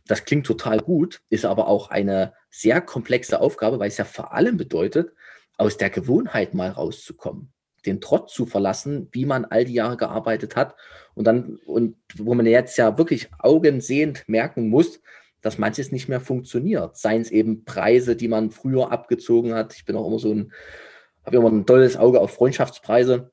[0.08, 4.34] das klingt total gut, ist aber auch eine sehr komplexe Aufgabe, weil es ja vor
[4.34, 5.14] allem bedeutet,
[5.58, 7.52] aus der Gewohnheit mal rauszukommen,
[7.86, 10.76] den Trott zu verlassen, wie man all die Jahre gearbeitet hat
[11.16, 15.02] und dann, und wo man jetzt ja wirklich augensehend merken muss,
[15.44, 16.98] dass manches nicht mehr funktioniert.
[16.98, 19.76] Seien es eben Preise, die man früher abgezogen hat.
[19.76, 20.52] Ich bin auch immer so ein
[21.26, 23.32] habe immer ein tolles Auge auf Freundschaftspreise.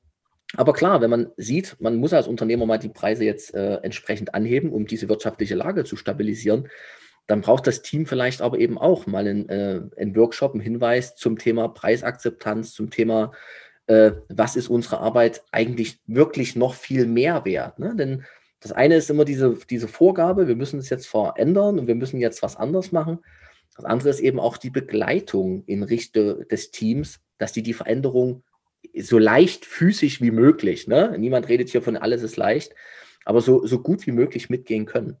[0.57, 4.33] Aber klar, wenn man sieht, man muss als Unternehmer mal die Preise jetzt äh, entsprechend
[4.33, 6.67] anheben, um diese wirtschaftliche Lage zu stabilisieren,
[7.27, 11.15] dann braucht das Team vielleicht aber eben auch mal einen, äh, einen Workshop, einen Hinweis
[11.15, 13.31] zum Thema Preisakzeptanz, zum Thema,
[13.87, 17.79] äh, was ist unsere Arbeit eigentlich wirklich noch viel mehr wert.
[17.79, 17.95] Ne?
[17.95, 18.25] Denn
[18.61, 22.19] das eine ist immer diese, diese Vorgabe, wir müssen es jetzt verändern und wir müssen
[22.19, 23.19] jetzt was anders machen.
[23.75, 28.43] Das andere ist eben auch die Begleitung in Richtung des Teams, dass die die Veränderung
[28.95, 31.15] so leicht physisch wie möglich, ne?
[31.17, 32.73] niemand redet hier von alles ist leicht,
[33.25, 35.17] aber so, so gut wie möglich mitgehen können.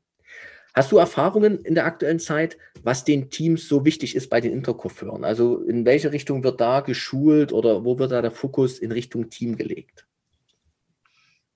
[0.73, 4.53] Hast du Erfahrungen in der aktuellen Zeit, was den Teams so wichtig ist bei den
[4.53, 5.25] Interkoffeuren?
[5.25, 9.29] Also in welche Richtung wird da geschult oder wo wird da der Fokus in Richtung
[9.29, 10.05] Team gelegt?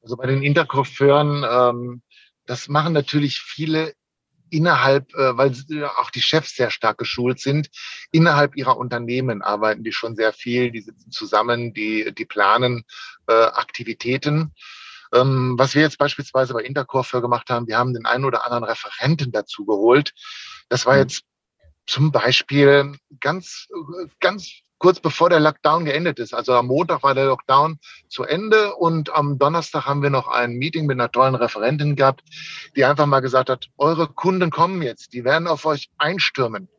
[0.05, 2.03] Also bei den Interkoffeuren, ähm,
[2.45, 3.95] das machen natürlich viele
[4.51, 5.51] innerhalb, äh, weil
[5.97, 7.71] auch die Chefs sehr stark geschult sind,
[8.11, 12.83] innerhalb ihrer Unternehmen arbeiten die schon sehr viel, die sitzen zusammen, die, die planen
[13.25, 14.53] äh, Aktivitäten.
[15.11, 18.45] Ähm, was wir jetzt beispielsweise bei Intercore für gemacht haben, wir haben den einen oder
[18.45, 20.13] anderen Referenten dazu geholt.
[20.69, 20.99] Das war mhm.
[20.99, 21.23] jetzt
[21.87, 23.67] zum Beispiel ganz,
[24.19, 24.51] ganz
[24.85, 26.35] kurz bevor der Lockdown geendet ist.
[26.35, 30.57] Also am Montag war der Lockdown zu Ende und am Donnerstag haben wir noch ein
[30.57, 32.21] Meeting mit einer tollen Referentin gehabt,
[32.75, 36.69] die einfach mal gesagt hat, eure Kunden kommen jetzt, die werden auf euch einstürmen.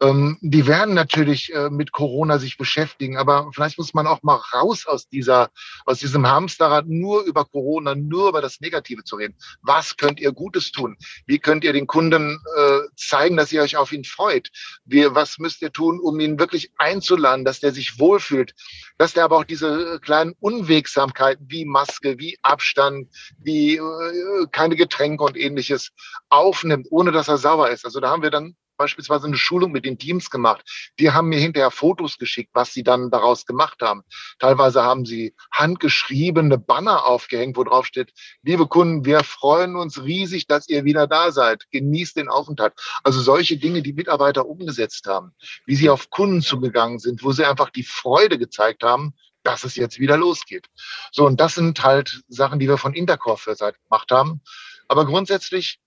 [0.00, 4.40] Ähm, die werden natürlich äh, mit Corona sich beschäftigen, aber vielleicht muss man auch mal
[4.52, 5.50] raus aus dieser,
[5.84, 9.36] aus diesem Hamsterrad, nur über Corona, nur über das Negative zu reden.
[9.62, 10.96] Was könnt ihr Gutes tun?
[11.26, 14.50] Wie könnt ihr den Kunden äh, zeigen, dass ihr euch auf ihn freut?
[14.84, 18.54] Wie, was müsst ihr tun, um ihn wirklich einzuladen, dass der sich wohlfühlt?
[18.98, 25.24] Dass der aber auch diese kleinen Unwegsamkeiten wie Maske, wie Abstand, wie äh, keine Getränke
[25.24, 25.90] und ähnliches
[26.28, 27.84] aufnimmt, ohne dass er sauer ist.
[27.84, 30.62] Also da haben wir dann beispielsweise eine Schulung mit den Teams gemacht.
[30.98, 34.02] Die haben mir hinterher Fotos geschickt, was sie dann daraus gemacht haben.
[34.38, 38.12] Teilweise haben sie handgeschriebene Banner aufgehängt, wo drauf steht,
[38.42, 41.64] liebe Kunden, wir freuen uns riesig, dass ihr wieder da seid.
[41.70, 42.74] Genießt den Aufenthalt.
[43.02, 45.32] Also solche Dinge, die Mitarbeiter umgesetzt haben,
[45.66, 49.14] wie sie auf Kunden zugegangen sind, wo sie einfach die Freude gezeigt haben,
[49.46, 50.66] dass es jetzt wieder losgeht.
[51.12, 54.40] So, und das sind halt Sachen, die wir von Intercore für Seite gemacht haben.
[54.88, 55.78] Aber grundsätzlich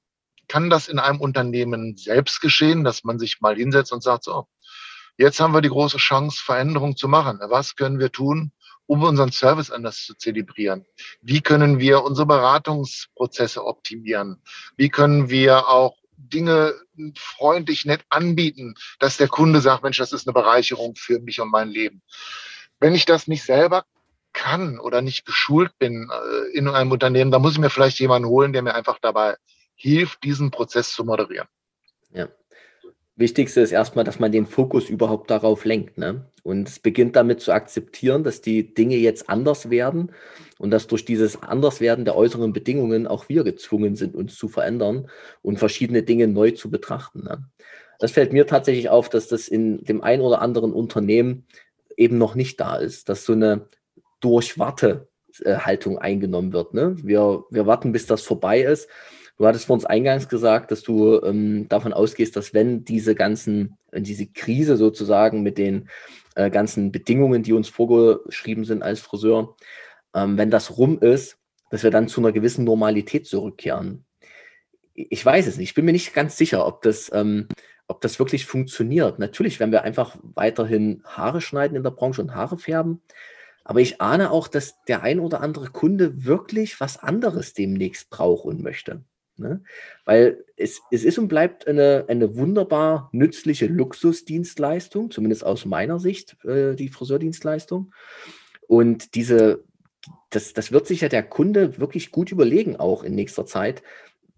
[0.50, 4.48] kann das in einem Unternehmen selbst geschehen, dass man sich mal hinsetzt und sagt, so,
[5.18, 7.40] jetzt haben wir die große Chance, Veränderungen zu machen.
[7.48, 8.52] Was können wir tun,
[8.86, 10.86] um unseren Service anders zu zelebrieren?
[11.22, 14.42] Wie können wir unsere Beratungsprozesse optimieren?
[14.76, 16.74] Wie können wir auch Dinge
[17.16, 21.50] freundlich, nett anbieten, dass der Kunde sagt, Mensch, das ist eine Bereicherung für mich und
[21.50, 22.02] mein Leben.
[22.80, 23.86] Wenn ich das nicht selber
[24.34, 28.28] kann oder nicht geschult bin äh, in einem Unternehmen, dann muss ich mir vielleicht jemanden
[28.28, 29.38] holen, der mir einfach dabei
[29.80, 31.48] hilft, diesen Prozess zu moderieren.
[32.14, 32.28] Ja.
[33.16, 35.98] Wichtigste ist erstmal, dass man den Fokus überhaupt darauf lenkt.
[35.98, 36.26] Ne?
[36.44, 40.12] Und es beginnt damit zu akzeptieren, dass die Dinge jetzt anders werden
[40.58, 45.10] und dass durch dieses Anderswerden der äußeren Bedingungen auch wir gezwungen sind, uns zu verändern
[45.42, 47.24] und verschiedene Dinge neu zu betrachten.
[47.24, 47.46] Ne?
[48.00, 51.46] Das fällt mir tatsächlich auf, dass das in dem ein oder anderen Unternehmen
[51.98, 53.68] eben noch nicht da ist, dass so eine
[54.22, 56.74] Durchwarte-Haltung eingenommen wird.
[56.74, 56.96] Ne?
[57.02, 58.90] Wir, wir warten, bis das vorbei ist
[59.40, 63.78] Du hattest vor uns eingangs gesagt, dass du ähm, davon ausgehst, dass wenn diese ganzen,
[63.90, 65.88] wenn diese Krise sozusagen mit den
[66.36, 69.56] äh, ganzen Bedingungen, die uns vorgeschrieben sind als Friseur,
[70.14, 71.38] ähm, wenn das rum ist,
[71.70, 74.04] dass wir dann zu einer gewissen Normalität zurückkehren.
[74.94, 75.70] Ich weiß es nicht.
[75.70, 77.48] Ich bin mir nicht ganz sicher, ob das, ähm,
[77.88, 79.20] ob das wirklich funktioniert.
[79.20, 83.02] Natürlich werden wir einfach weiterhin Haare schneiden in der Branche und Haare färben.
[83.64, 88.44] Aber ich ahne auch, dass der ein oder andere Kunde wirklich was anderes demnächst braucht
[88.44, 89.06] und möchte.
[89.40, 89.62] Ne?
[90.06, 96.38] Weil es, es ist und bleibt eine, eine wunderbar nützliche Luxusdienstleistung, zumindest aus meiner Sicht,
[96.46, 97.94] äh, die Friseurdienstleistung.
[98.68, 99.64] Und diese,
[100.30, 103.82] das, das wird sich ja der Kunde wirklich gut überlegen, auch in nächster Zeit,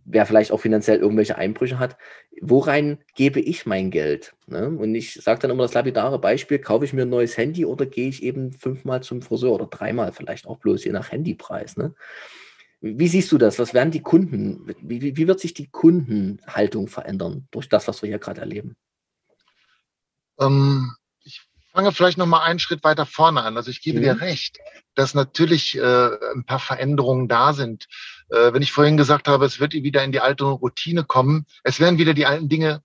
[0.05, 1.97] wer vielleicht auch finanziell irgendwelche Einbrüche hat,
[2.41, 4.33] worein gebe ich mein Geld?
[4.47, 4.67] Ne?
[4.69, 7.85] Und ich sage dann immer das lapidare Beispiel, kaufe ich mir ein neues Handy oder
[7.85, 11.77] gehe ich eben fünfmal zum Friseur oder dreimal vielleicht auch bloß, je nach Handypreis.
[11.77, 11.93] Ne?
[12.81, 13.59] Wie siehst du das?
[13.59, 18.09] Was werden die Kunden, wie, wie wird sich die Kundenhaltung verändern durch das, was wir
[18.09, 18.75] hier gerade erleben?
[20.39, 20.91] Ähm,
[21.23, 21.41] ich
[21.71, 23.55] fange vielleicht noch mal einen Schritt weiter vorne an.
[23.55, 24.03] Also ich gebe mhm.
[24.03, 24.57] dir recht,
[24.95, 27.85] dass natürlich äh, ein paar Veränderungen da sind.
[28.29, 31.79] Äh, wenn ich vorhin gesagt habe, es wird wieder in die alte Routine kommen, es
[31.79, 32.81] werden wieder die alten Dinge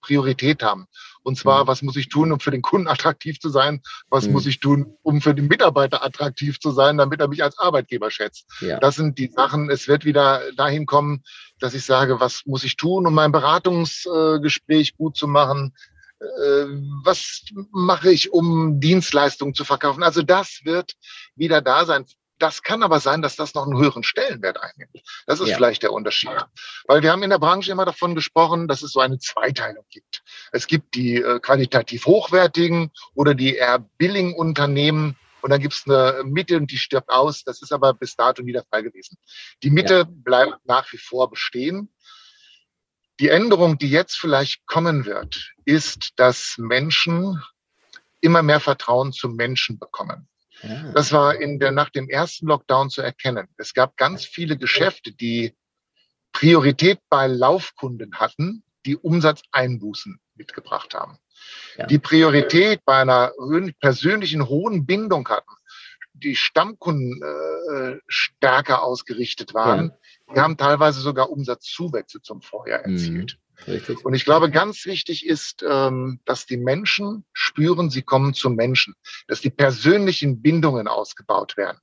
[0.00, 0.86] Priorität haben.
[1.22, 1.68] Und zwar, mhm.
[1.68, 3.80] was muss ich tun, um für den Kunden attraktiv zu sein?
[4.08, 4.32] Was mhm.
[4.32, 8.10] muss ich tun, um für den Mitarbeiter attraktiv zu sein, damit er mich als Arbeitgeber
[8.10, 8.46] schätzt?
[8.60, 8.78] Ja.
[8.78, 9.70] Das sind die Sachen.
[9.70, 11.24] Es wird wieder dahin kommen,
[11.60, 15.74] dass ich sage, was muss ich tun, um mein Beratungsgespräch gut zu machen?
[16.20, 16.66] Äh,
[17.02, 20.02] was mache ich, um Dienstleistungen zu verkaufen?
[20.02, 20.92] Also das wird
[21.34, 22.04] wieder da sein.
[22.38, 25.02] Das kann aber sein, dass das noch einen höheren Stellenwert einnimmt.
[25.26, 25.56] Das ist ja.
[25.56, 26.30] vielleicht der Unterschied.
[26.86, 30.22] Weil wir haben in der Branche immer davon gesprochen, dass es so eine Zweiteilung gibt.
[30.50, 35.82] Es gibt die äh, qualitativ hochwertigen oder die eher billigen Unternehmen, und dann gibt es
[35.86, 37.44] eine Mitte und die stirbt aus.
[37.44, 39.18] Das ist aber bis dato nie der Fall gewesen.
[39.62, 40.04] Die Mitte ja.
[40.08, 41.92] bleibt nach wie vor bestehen.
[43.20, 47.42] Die Änderung, die jetzt vielleicht kommen wird, ist, dass Menschen
[48.22, 50.26] immer mehr Vertrauen zum Menschen bekommen.
[50.94, 53.48] Das war in der, nach dem ersten Lockdown zu erkennen.
[53.56, 55.54] Es gab ganz viele Geschäfte, die
[56.32, 61.18] Priorität bei Laufkunden hatten, die Umsatzeinbußen mitgebracht haben.
[61.76, 61.86] Ja.
[61.86, 63.32] Die Priorität bei einer
[63.80, 65.50] persönlichen hohen Bindung hatten,
[66.12, 69.96] die Stammkunden äh, stärker ausgerichtet waren, ja.
[70.34, 72.94] Wir haben teilweise sogar Umsatzzuwächse zum Vorjahr mhm.
[72.94, 73.38] erzielt.
[73.66, 74.04] Richtig.
[74.04, 78.94] Und ich glaube, ganz wichtig ist, ähm, dass die Menschen spüren, sie kommen zum Menschen,
[79.28, 81.78] dass die persönlichen Bindungen ausgebaut werden.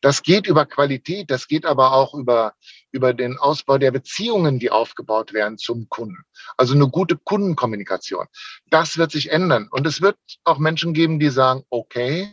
[0.00, 2.54] Das geht über Qualität, das geht aber auch über,
[2.92, 6.24] über den Ausbau der Beziehungen, die aufgebaut werden zum Kunden.
[6.56, 8.26] Also eine gute Kundenkommunikation.
[8.70, 9.68] Das wird sich ändern.
[9.70, 12.32] Und es wird auch Menschen geben, die sagen, okay,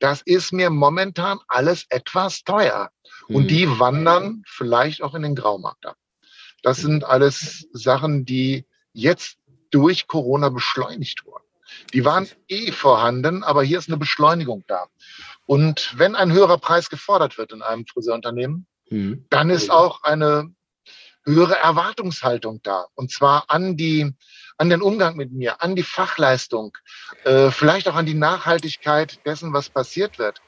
[0.00, 2.90] das ist mir momentan alles etwas teuer.
[3.28, 3.48] Und mhm.
[3.48, 5.96] die wandern vielleicht auch in den Graumarkt ab.
[6.64, 9.36] Das sind alles Sachen, die jetzt
[9.70, 11.44] durch Corona beschleunigt wurden.
[11.92, 14.86] Die waren eh vorhanden, aber hier ist eine Beschleunigung da.
[15.44, 19.26] Und wenn ein höherer Preis gefordert wird in einem Friseurunternehmen, mhm.
[19.28, 20.54] dann ist auch eine
[21.26, 22.86] höhere Erwartungshaltung da.
[22.94, 24.14] Und zwar an die,
[24.56, 26.78] an den Umgang mit mir, an die Fachleistung,
[27.24, 30.40] äh, vielleicht auch an die Nachhaltigkeit dessen, was passiert wird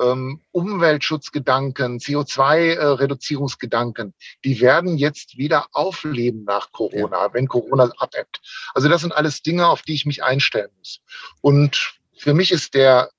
[0.00, 7.34] ähm, Umweltschutzgedanken, CO2-Reduzierungsgedanken, die werden jetzt wieder aufleben nach Corona, ja.
[7.34, 8.40] wenn Corona abebbt.
[8.74, 11.02] Also das sind alles Dinge, auf die ich mich einstellen muss.
[11.40, 13.10] Und für mich ist der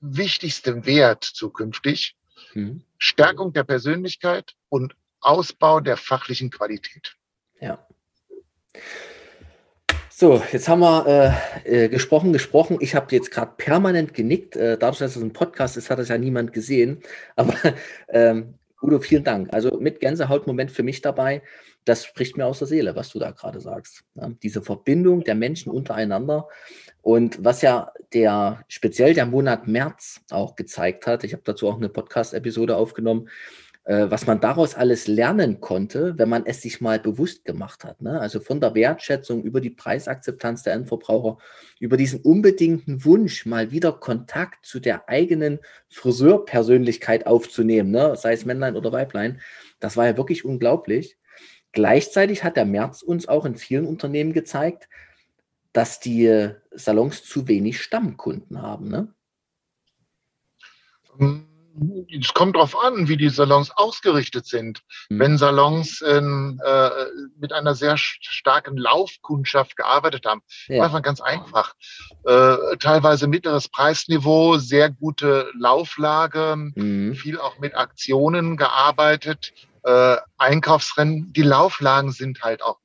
[0.00, 2.16] wichtigste Wert zukünftig
[2.54, 2.82] mhm.
[2.98, 7.16] Stärkung der Persönlichkeit und Ausbau der fachlichen Qualität.
[7.60, 7.84] Ja.
[10.18, 12.78] So, jetzt haben wir äh, äh, gesprochen, gesprochen.
[12.80, 14.56] Ich habe jetzt gerade permanent genickt.
[14.56, 17.02] Äh, dadurch, dass es ein Podcast ist, hat es ja niemand gesehen.
[17.36, 17.52] Aber
[18.08, 19.52] ähm, Udo, vielen Dank.
[19.52, 21.42] Also mit Gänsehautmoment für mich dabei.
[21.84, 24.04] Das spricht mir aus der Seele, was du da gerade sagst.
[24.14, 26.48] Ja, diese Verbindung der Menschen untereinander.
[27.02, 31.76] Und was ja der speziell der Monat März auch gezeigt hat, ich habe dazu auch
[31.76, 33.28] eine Podcast-Episode aufgenommen,
[33.86, 38.02] was man daraus alles lernen konnte, wenn man es sich mal bewusst gemacht hat.
[38.02, 38.20] Ne?
[38.20, 41.38] Also von der Wertschätzung über die Preisakzeptanz der Endverbraucher,
[41.78, 48.16] über diesen unbedingten Wunsch, mal wieder Kontakt zu der eigenen Friseurpersönlichkeit aufzunehmen, ne?
[48.16, 49.40] sei es Männlein oder Weiblein.
[49.78, 51.16] Das war ja wirklich unglaublich.
[51.70, 54.88] Gleichzeitig hat der März uns auch in vielen Unternehmen gezeigt,
[55.72, 58.88] dass die Salons zu wenig Stammkunden haben.
[58.88, 59.14] Ne?
[61.18, 61.55] Mhm
[62.18, 64.82] es kommt darauf an, wie die Salons ausgerichtet sind.
[65.08, 65.18] Mhm.
[65.18, 66.90] Wenn Salons in, äh,
[67.38, 70.92] mit einer sehr starken Laufkundschaft gearbeitet haben, ja.
[70.92, 71.74] war ganz einfach.
[72.24, 77.14] Äh, teilweise mittleres Preisniveau, sehr gute Lauflage, mhm.
[77.14, 79.52] viel auch mit Aktionen gearbeitet.
[79.82, 82.78] Äh, Einkaufsrennen, die Lauflagen sind halt auch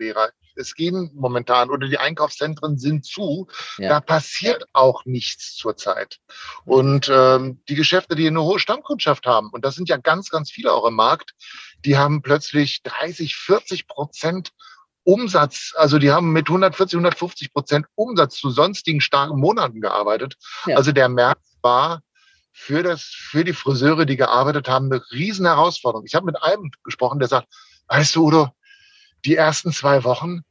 [0.55, 3.47] es gehen momentan oder die Einkaufszentren sind zu.
[3.77, 3.89] Ja.
[3.89, 6.19] Da passiert auch nichts zurzeit.
[6.65, 10.51] Und ähm, die Geschäfte, die eine hohe Stammkundschaft haben, und das sind ja ganz, ganz
[10.51, 11.31] viele auch im Markt,
[11.85, 14.51] die haben plötzlich 30, 40 Prozent
[15.03, 20.35] Umsatz, also die haben mit 140, 150 Prozent Umsatz zu sonstigen starken Monaten gearbeitet.
[20.67, 20.77] Ja.
[20.77, 22.01] Also der März war
[22.51, 26.05] für das, für die Friseure, die gearbeitet haben, eine riesen Herausforderung.
[26.05, 27.47] Ich habe mit einem gesprochen, der sagt,
[27.87, 28.49] weißt du, Udo,
[29.25, 30.43] die ersten zwei Wochen,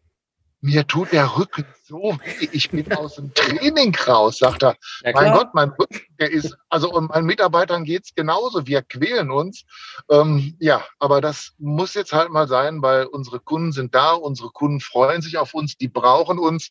[0.63, 4.77] mir tut der Rücken so weh, ich bin aus dem Training raus, sagt er.
[5.03, 9.31] Ja, mein Gott, mein Rücken, der ist, also und meinen Mitarbeitern geht's genauso, wir quälen
[9.31, 9.65] uns.
[10.11, 14.51] Ähm, ja, aber das muss jetzt halt mal sein, weil unsere Kunden sind da, unsere
[14.51, 16.71] Kunden freuen sich auf uns, die brauchen uns,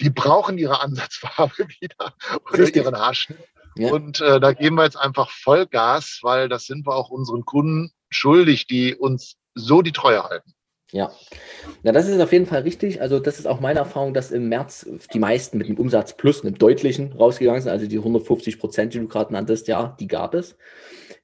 [0.00, 2.14] die brauchen ihre Ansatzfarbe wieder
[2.50, 2.84] oder Richtig.
[2.84, 3.38] ihren Haarschnitt.
[3.76, 3.90] Ja.
[3.90, 7.90] Und äh, da geben wir jetzt einfach Vollgas, weil das sind wir auch unseren Kunden
[8.10, 10.52] schuldig, die uns so die Treue halten.
[10.92, 11.12] Ja.
[11.84, 13.00] ja, das ist auf jeden Fall richtig.
[13.00, 16.42] Also das ist auch meine Erfahrung, dass im März die meisten mit einem Umsatz plus
[16.42, 17.70] einem deutlichen rausgegangen sind.
[17.70, 20.56] Also die 150 Prozent, die du gerade nanntest, ja, die gab es.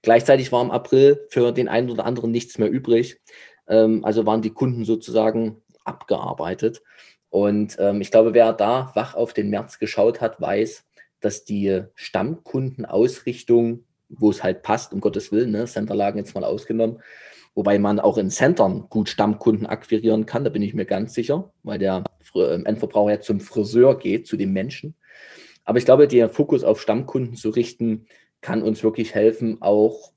[0.03, 3.21] Gleichzeitig war im April für den einen oder anderen nichts mehr übrig.
[3.69, 6.83] Ähm, also waren die Kunden sozusagen abgearbeitet.
[7.29, 10.85] Und ähm, ich glaube, wer da wach auf den März geschaut hat, weiß,
[11.21, 17.03] dass die Stammkundenausrichtung, wo es halt passt, um Gottes Willen, ne, Centerlagen jetzt mal ausgenommen,
[17.57, 21.53] Wobei man auch in Centern gut Stammkunden akquirieren kann, da bin ich mir ganz sicher,
[21.63, 22.05] weil der
[22.35, 24.95] ähm, Endverbraucher ja zum Friseur geht, zu dem Menschen.
[25.65, 28.07] Aber ich glaube, der Fokus auf Stammkunden zu richten,
[28.43, 30.13] kann uns wirklich helfen, auch,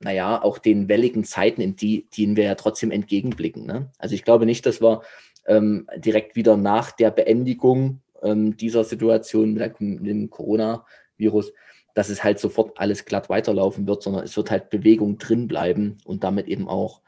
[0.00, 3.64] naja, auch den welligen Zeiten, in die, denen wir ja trotzdem entgegenblicken.
[3.64, 3.90] Ne?
[3.96, 5.00] Also ich glaube nicht, dass wir
[5.46, 11.54] ähm, direkt wieder nach der Beendigung ähm, dieser Situation mit dem Coronavirus
[11.94, 15.98] dass es halt sofort alles glatt weiterlaufen wird, sondern es wird halt Bewegung drin bleiben
[16.04, 17.02] und damit eben auch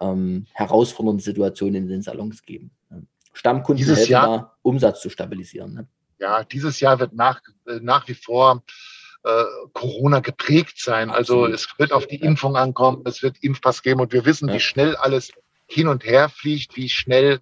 [0.00, 2.70] ähm, herausfordernde Situationen in den Salons geben.
[3.32, 5.74] Stammkunden dieses helfen Jahr, da, Umsatz zu stabilisieren.
[5.74, 5.88] Ne?
[6.18, 8.64] Ja, dieses Jahr wird nach, äh, nach wie vor
[9.22, 11.10] äh, Corona geprägt sein.
[11.10, 11.44] Also Absolut.
[11.44, 14.54] Also es wird auf die Impfung ankommen, es wird Impfpass geben und wir wissen, ja.
[14.54, 15.30] wie schnell alles
[15.66, 17.40] hin und her fliegt, wie schnell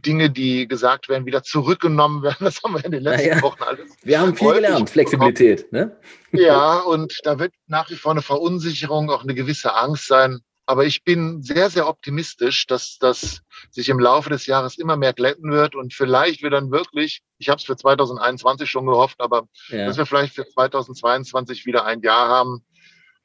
[0.00, 2.36] Dinge, die gesagt werden, wieder zurückgenommen werden.
[2.50, 3.90] Das haben wir in den letzten naja, Wochen alles.
[4.02, 5.70] Wir haben viel gelernt, Flexibilität.
[5.72, 5.96] Ne?
[6.32, 10.40] Ja, und da wird nach wie vor eine Verunsicherung, auch eine gewisse Angst sein.
[10.66, 13.40] Aber ich bin sehr, sehr optimistisch, dass das
[13.70, 17.48] sich im Laufe des Jahres immer mehr glätten wird und vielleicht wir dann wirklich, ich
[17.48, 19.86] habe es für 2021 schon gehofft, aber ja.
[19.86, 22.64] dass wir vielleicht für 2022 wieder ein Jahr haben,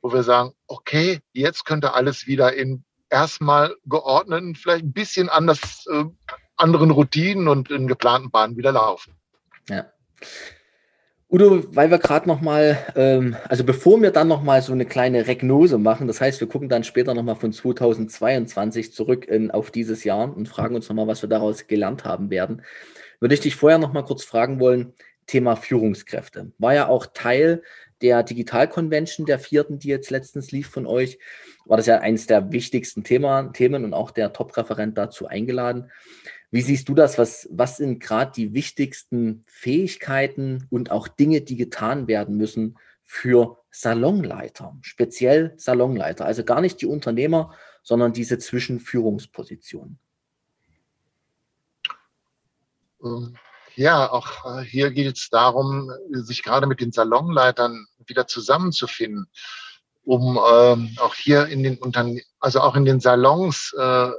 [0.01, 5.85] wo wir sagen, okay, jetzt könnte alles wieder in erstmal geordneten, vielleicht ein bisschen anders
[5.91, 6.05] äh,
[6.57, 9.13] anderen Routinen und in geplanten Bahnen wieder laufen.
[9.69, 9.91] Ja.
[11.27, 14.85] Udo, weil wir gerade noch mal, ähm, also bevor wir dann noch mal so eine
[14.85, 19.49] kleine Regnose machen, das heißt, wir gucken dann später noch mal von 2022 zurück in,
[19.49, 22.61] auf dieses Jahr und fragen uns noch mal, was wir daraus gelernt haben werden,
[23.19, 24.93] würde ich dich vorher noch mal kurz fragen wollen,
[25.25, 26.51] Thema Führungskräfte.
[26.59, 27.63] War ja auch Teil
[28.01, 31.17] der Digital Convention, der vierten, die jetzt letztens lief von euch,
[31.65, 35.91] war das ja eines der wichtigsten Thema, Themen und auch der Top-Referent dazu eingeladen.
[36.55, 37.17] Wie siehst du das?
[37.17, 43.57] Was, was sind gerade die wichtigsten Fähigkeiten und auch Dinge, die getan werden müssen für
[43.71, 47.53] Salonleiter, speziell Salonleiter, also gar nicht die Unternehmer,
[47.83, 49.99] sondern diese Zwischenführungsposition?
[53.03, 53.35] Ähm,
[53.75, 59.27] ja, auch äh, hier geht es darum, sich gerade mit den Salonleitern wieder zusammenzufinden,
[60.05, 64.11] um ähm, auch hier in den Unternehmen, also auch in den Salons äh,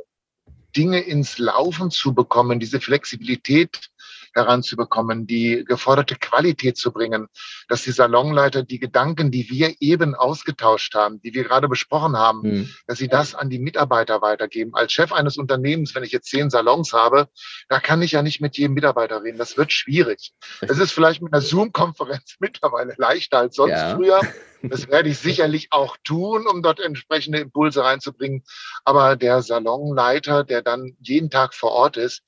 [0.76, 3.90] Dinge ins Laufen zu bekommen, diese Flexibilität
[4.36, 7.28] heranzubekommen, die geforderte Qualität zu bringen,
[7.68, 12.40] dass die Salonleiter die Gedanken, die wir eben ausgetauscht haben, die wir gerade besprochen haben,
[12.42, 12.74] mhm.
[12.86, 14.74] dass sie das an die Mitarbeiter weitergeben.
[14.74, 17.28] Als Chef eines Unternehmens, wenn ich jetzt zehn Salons habe,
[17.68, 19.38] da kann ich ja nicht mit jedem Mitarbeiter reden.
[19.38, 20.32] Das wird schwierig.
[20.60, 23.96] Es ist vielleicht mit einer Zoom-Konferenz mittlerweile leichter als sonst ja.
[23.96, 24.20] früher.
[24.62, 28.42] Das werde ich sicherlich auch tun, um dort entsprechende Impulse reinzubringen.
[28.84, 32.22] Aber der Salonleiter, der dann jeden Tag vor Ort ist,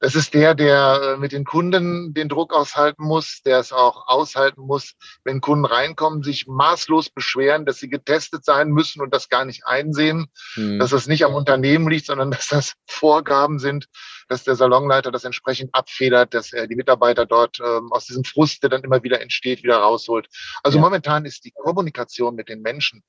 [0.00, 4.06] das ist der, der äh, mit den Kunden den Druck aushalten muss, der es auch
[4.06, 9.28] aushalten muss, wenn Kunden reinkommen, sich maßlos beschweren, dass sie getestet sein müssen und das
[9.28, 10.78] gar nicht einsehen, hm.
[10.78, 13.86] dass das nicht am Unternehmen liegt, sondern dass das Vorgaben sind,
[14.34, 18.62] dass der Salonleiter das entsprechend abfedert, dass er die Mitarbeiter dort ähm, aus diesem Frust,
[18.62, 20.28] der dann immer wieder entsteht, wieder rausholt.
[20.62, 20.82] Also ja.
[20.82, 23.04] momentan ist die Kommunikation mit den Menschen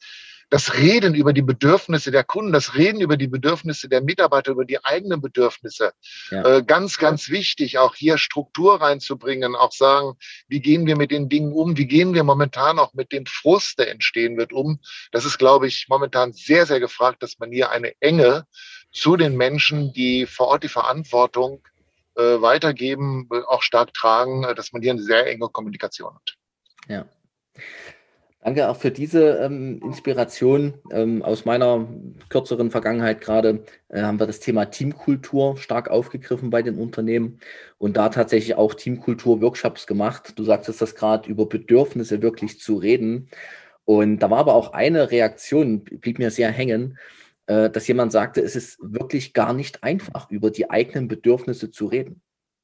[0.50, 4.66] das Reden über die Bedürfnisse der Kunden, das Reden über die Bedürfnisse der Mitarbeiter, über
[4.66, 5.94] die eigenen Bedürfnisse.
[6.30, 6.58] Ja.
[6.58, 10.14] Äh, ganz, ganz wichtig, auch hier Struktur reinzubringen, auch sagen,
[10.48, 13.80] wie gehen wir mit den Dingen um, wie gehen wir momentan auch mit dem Frust,
[13.80, 14.80] der entstehen wird, um.
[15.12, 18.46] Das ist, glaube ich, momentan sehr, sehr gefragt, dass man hier eine Enge
[18.96, 21.62] zu den Menschen, die vor Ort die Verantwortung
[22.16, 26.38] äh, weitergeben, äh, auch stark tragen, äh, dass man hier eine sehr enge Kommunikation hat.
[26.88, 27.06] Ja.
[28.42, 30.76] Danke auch für diese ähm, Inspiration.
[30.92, 31.90] Ähm, aus meiner
[32.30, 37.40] kürzeren Vergangenheit gerade äh, haben wir das Thema Teamkultur stark aufgegriffen bei den Unternehmen
[37.78, 40.40] und da tatsächlich auch Teamkultur-Workshops gemacht.
[40.40, 43.30] Du sagtest das gerade, über Bedürfnisse wirklich zu reden.
[43.84, 46.98] Und da war aber auch eine Reaktion, blieb mir sehr hängen,
[47.48, 51.88] äh, dass jemand sagte, es ist wirklich gar nicht einfach, über die eigenen Bedürfnisse zu
[51.88, 52.22] reden.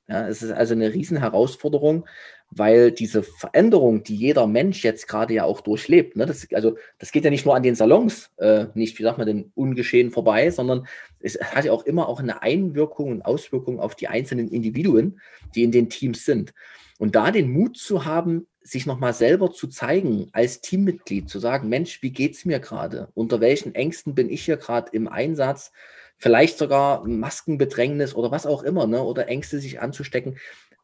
[0.07, 2.05] Ja, es ist also eine riesen Herausforderung,
[2.49, 7.13] weil diese Veränderung, die jeder Mensch jetzt gerade ja auch durchlebt, ne, das, also das
[7.13, 10.51] geht ja nicht nur an den Salons, äh, nicht, wie sagt man, den Ungeschehen vorbei,
[10.51, 10.85] sondern
[11.21, 15.21] es hat ja auch immer auch eine Einwirkung und Auswirkung auf die einzelnen Individuen,
[15.55, 16.53] die in den Teams sind.
[17.01, 21.67] Und da den Mut zu haben, sich nochmal selber zu zeigen als Teammitglied, zu sagen,
[21.67, 23.09] Mensch, wie geht es mir gerade?
[23.15, 25.71] Unter welchen Ängsten bin ich hier gerade im Einsatz?
[26.19, 29.01] Vielleicht sogar Maskenbedrängnis oder was auch immer, ne?
[29.01, 30.37] oder Ängste sich anzustecken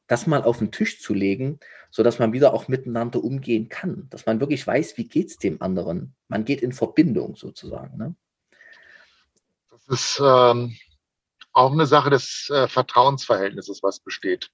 [0.07, 1.59] das mal auf den Tisch zu legen,
[1.91, 5.61] sodass man wieder auch miteinander umgehen kann, dass man wirklich weiß, wie geht es dem
[5.61, 6.15] anderen.
[6.29, 7.97] Man geht in Verbindung sozusagen.
[7.97, 8.15] Ne?
[9.69, 10.75] Das ist ähm,
[11.51, 14.49] auch eine Sache des äh, Vertrauensverhältnisses, was besteht.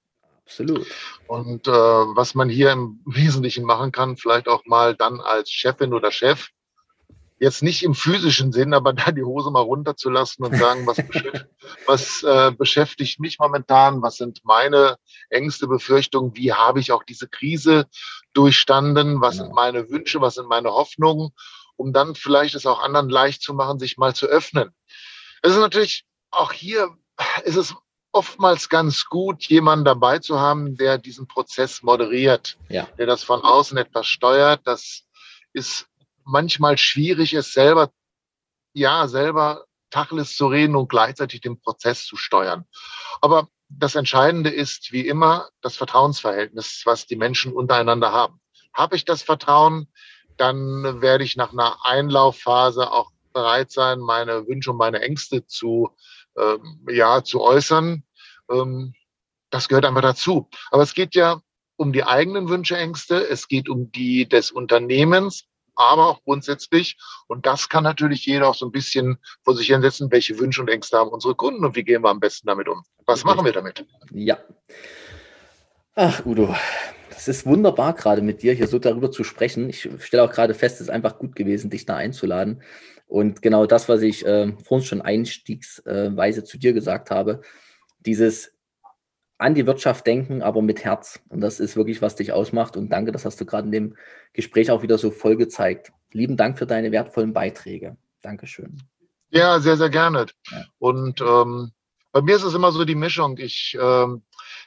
[0.46, 0.86] Absolut.
[1.26, 5.94] Und äh, was man hier im Wesentlichen machen kann, vielleicht auch mal dann als Chefin
[5.94, 6.48] oder Chef,
[7.38, 11.46] jetzt nicht im physischen Sinn, aber da die Hose mal runterzulassen und sagen, was, beschäftigt,
[11.86, 14.96] was äh, beschäftigt mich momentan, was sind meine
[15.30, 17.86] Ängste, Befürchtungen, wie habe ich auch diese Krise
[18.32, 19.44] durchstanden, was genau.
[19.44, 21.30] sind meine Wünsche, was sind meine Hoffnungen,
[21.76, 24.70] um dann vielleicht es auch anderen leicht zu machen, sich mal zu öffnen.
[25.42, 26.90] Es ist natürlich auch hier,
[27.44, 27.74] ist es
[28.14, 32.86] oftmals ganz gut, jemanden dabei zu haben, der diesen Prozess moderiert, ja.
[32.96, 34.60] der das von außen etwas steuert.
[34.64, 35.02] Das
[35.52, 35.86] ist
[36.24, 37.90] manchmal schwierig ist, selber,
[38.72, 42.64] ja, selber Tacheles zu reden und gleichzeitig den Prozess zu steuern.
[43.20, 48.40] Aber das Entscheidende ist, wie immer, das Vertrauensverhältnis, was die Menschen untereinander haben.
[48.72, 49.88] Habe ich das Vertrauen,
[50.36, 55.90] dann werde ich nach einer Einlaufphase auch bereit sein, meine Wünsche und meine Ängste zu,
[56.88, 58.02] ja, zu äußern.
[58.50, 58.94] Ähm,
[59.50, 60.48] das gehört einfach dazu.
[60.70, 61.40] Aber es geht ja
[61.76, 63.28] um die eigenen Wünsche, Ängste.
[63.28, 66.96] Es geht um die des Unternehmens aber auch grundsätzlich.
[67.26, 70.68] Und das kann natürlich jeder auch so ein bisschen vor sich hinsetzen, welche Wünsche und
[70.68, 72.82] Ängste haben unsere Kunden und wie gehen wir am besten damit um.
[73.06, 73.84] Was machen wir damit?
[74.12, 74.38] Ja.
[75.94, 76.54] Ach, Udo,
[77.14, 79.68] das ist wunderbar gerade mit dir hier so darüber zu sprechen.
[79.68, 82.62] Ich stelle auch gerade fest, es ist einfach gut gewesen, dich da einzuladen.
[83.06, 87.42] Und genau das, was ich äh, vorhin schon einstiegsweise zu dir gesagt habe,
[88.00, 88.52] dieses
[89.38, 91.20] an die Wirtschaft denken, aber mit Herz.
[91.28, 92.76] Und das ist wirklich, was dich ausmacht.
[92.76, 93.96] Und danke, das hast du gerade in dem
[94.32, 95.92] Gespräch auch wieder so voll gezeigt.
[96.12, 97.96] Lieben Dank für deine wertvollen Beiträge.
[98.22, 98.78] Dankeschön.
[99.30, 100.26] Ja, sehr, sehr gerne.
[100.50, 100.64] Ja.
[100.78, 101.72] Und ähm,
[102.12, 103.36] bei mir ist es immer so die Mischung.
[103.38, 104.22] Ich ähm,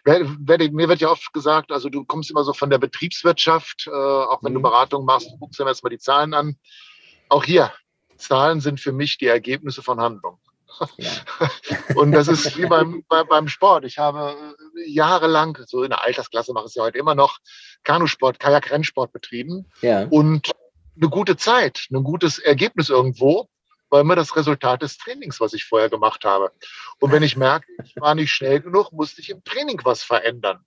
[0.08, 4.42] mir wird ja oft gesagt, also du kommst immer so von der Betriebswirtschaft, äh, auch
[4.44, 4.58] wenn mhm.
[4.58, 6.58] du Beratung machst, guckst du dir erstmal die Zahlen an.
[7.30, 7.74] Auch hier,
[8.16, 10.40] Zahlen sind für mich die Ergebnisse von Handlungen.
[10.98, 11.12] Ja.
[11.96, 13.86] Und das ist wie beim, bei, beim Sport.
[13.86, 14.36] Ich habe
[14.76, 17.40] äh, jahrelang, so in der Altersklasse mache ich es ja heute immer noch,
[17.84, 19.66] Kanusport, Kajak-Rennsport betrieben.
[19.82, 20.06] Ja.
[20.10, 20.52] Und
[20.96, 23.48] eine gute Zeit, ein gutes Ergebnis irgendwo,
[23.90, 26.52] war immer das Resultat des Trainings, was ich vorher gemacht habe.
[27.00, 30.66] Und wenn ich merke, ich war nicht schnell genug, musste ich im Training was verändern.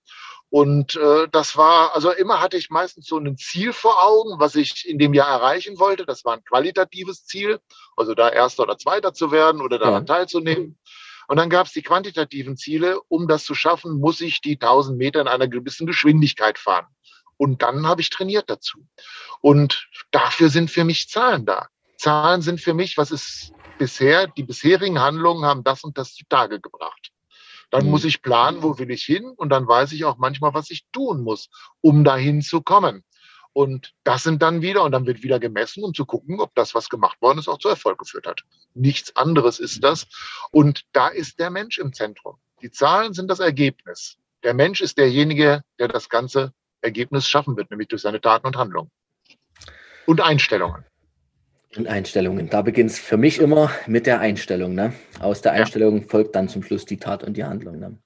[0.49, 4.55] Und äh, das war, also immer hatte ich meistens so ein Ziel vor Augen, was
[4.55, 6.05] ich in dem Jahr erreichen wollte.
[6.05, 7.59] Das war ein qualitatives Ziel,
[7.95, 10.15] also da Erster oder Zweiter zu werden oder daran ja.
[10.15, 10.77] teilzunehmen.
[11.29, 12.99] Und dann gab es die quantitativen Ziele.
[13.07, 16.87] Um das zu schaffen, muss ich die 1000 Meter in einer gewissen Geschwindigkeit fahren.
[17.37, 18.85] Und dann habe ich trainiert dazu.
[19.39, 21.69] Und dafür sind für mich Zahlen da.
[22.01, 26.59] Zahlen sind für mich, was ist bisher, die bisherigen Handlungen haben das und das zutage
[26.59, 27.11] gebracht.
[27.69, 28.09] Dann muss mhm.
[28.09, 31.21] ich planen, wo will ich hin und dann weiß ich auch manchmal, was ich tun
[31.21, 31.49] muss,
[31.79, 33.03] um dahin zu kommen.
[33.53, 36.73] Und das sind dann wieder, und dann wird wieder gemessen, um zu gucken, ob das,
[36.73, 38.41] was gemacht worden ist, auch zu Erfolg geführt hat.
[38.73, 40.07] Nichts anderes ist das.
[40.49, 42.37] Und da ist der Mensch im Zentrum.
[42.63, 44.17] Die Zahlen sind das Ergebnis.
[44.41, 48.55] Der Mensch ist derjenige, der das ganze Ergebnis schaffen wird, nämlich durch seine Taten und
[48.55, 48.89] Handlungen.
[50.07, 50.83] Und Einstellungen.
[51.77, 52.49] Und Einstellungen.
[52.49, 54.75] Da beginnt es für mich immer mit der Einstellung.
[54.75, 54.93] Ne?
[55.19, 56.07] Aus der Einstellung ja.
[56.07, 57.79] folgt dann zum Schluss die Tat und die Handlung.
[57.79, 57.97] Ne?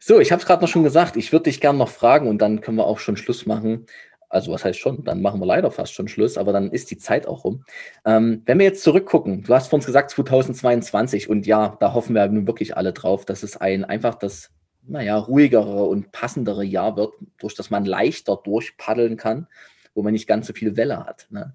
[0.00, 1.16] So, ich habe es gerade noch schon gesagt.
[1.16, 3.86] Ich würde dich gerne noch fragen und dann können wir auch schon Schluss machen.
[4.28, 5.04] Also was heißt schon?
[5.04, 7.64] Dann machen wir leider fast schon Schluss, aber dann ist die Zeit auch rum.
[8.04, 12.14] Ähm, wenn wir jetzt zurückgucken, du hast vor uns gesagt 2022 und ja, da hoffen
[12.14, 14.50] wir nun wirklich alle drauf, dass es ein einfach das,
[14.82, 19.46] naja, ruhigere und passendere Jahr wird, durch das man leichter durchpaddeln kann,
[19.94, 21.28] wo man nicht ganz so viel Welle hat.
[21.30, 21.54] Ne?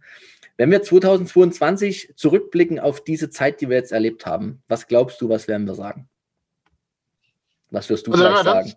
[0.57, 5.29] Wenn wir 2022 zurückblicken auf diese Zeit, die wir jetzt erlebt haben, was glaubst du,
[5.29, 6.09] was werden wir sagen?
[7.69, 8.73] Was wirst du also, vielleicht sagen?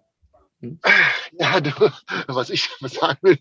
[0.61, 0.81] Hm?
[1.39, 1.71] Ja, du,
[2.29, 3.39] was ich sagen will.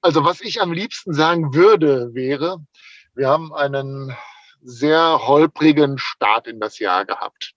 [0.00, 2.58] Also was ich am liebsten sagen würde, wäre,
[3.14, 4.16] wir haben einen
[4.62, 7.52] sehr holprigen Start in das Jahr gehabt.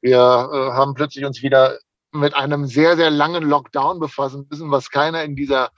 [0.00, 1.78] Wir äh, haben plötzlich uns wieder
[2.12, 5.70] mit einem sehr, sehr langen Lockdown befassen müssen, was keiner in dieser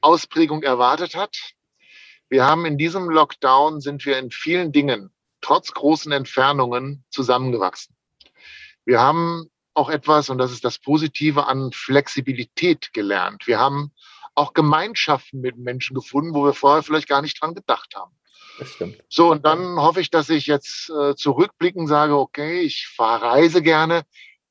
[0.00, 1.36] Ausprägung erwartet hat.
[2.32, 5.10] Wir haben in diesem Lockdown sind wir in vielen Dingen
[5.42, 7.94] trotz großen Entfernungen zusammengewachsen.
[8.86, 13.46] Wir haben auch etwas, und das ist das Positive an Flexibilität gelernt.
[13.46, 13.92] Wir haben
[14.34, 18.16] auch Gemeinschaften mit Menschen gefunden, wo wir vorher vielleicht gar nicht dran gedacht haben.
[18.58, 19.04] Das stimmt.
[19.10, 24.04] So, und dann hoffe ich, dass ich jetzt äh, zurückblicken sage, okay, ich verreise gerne.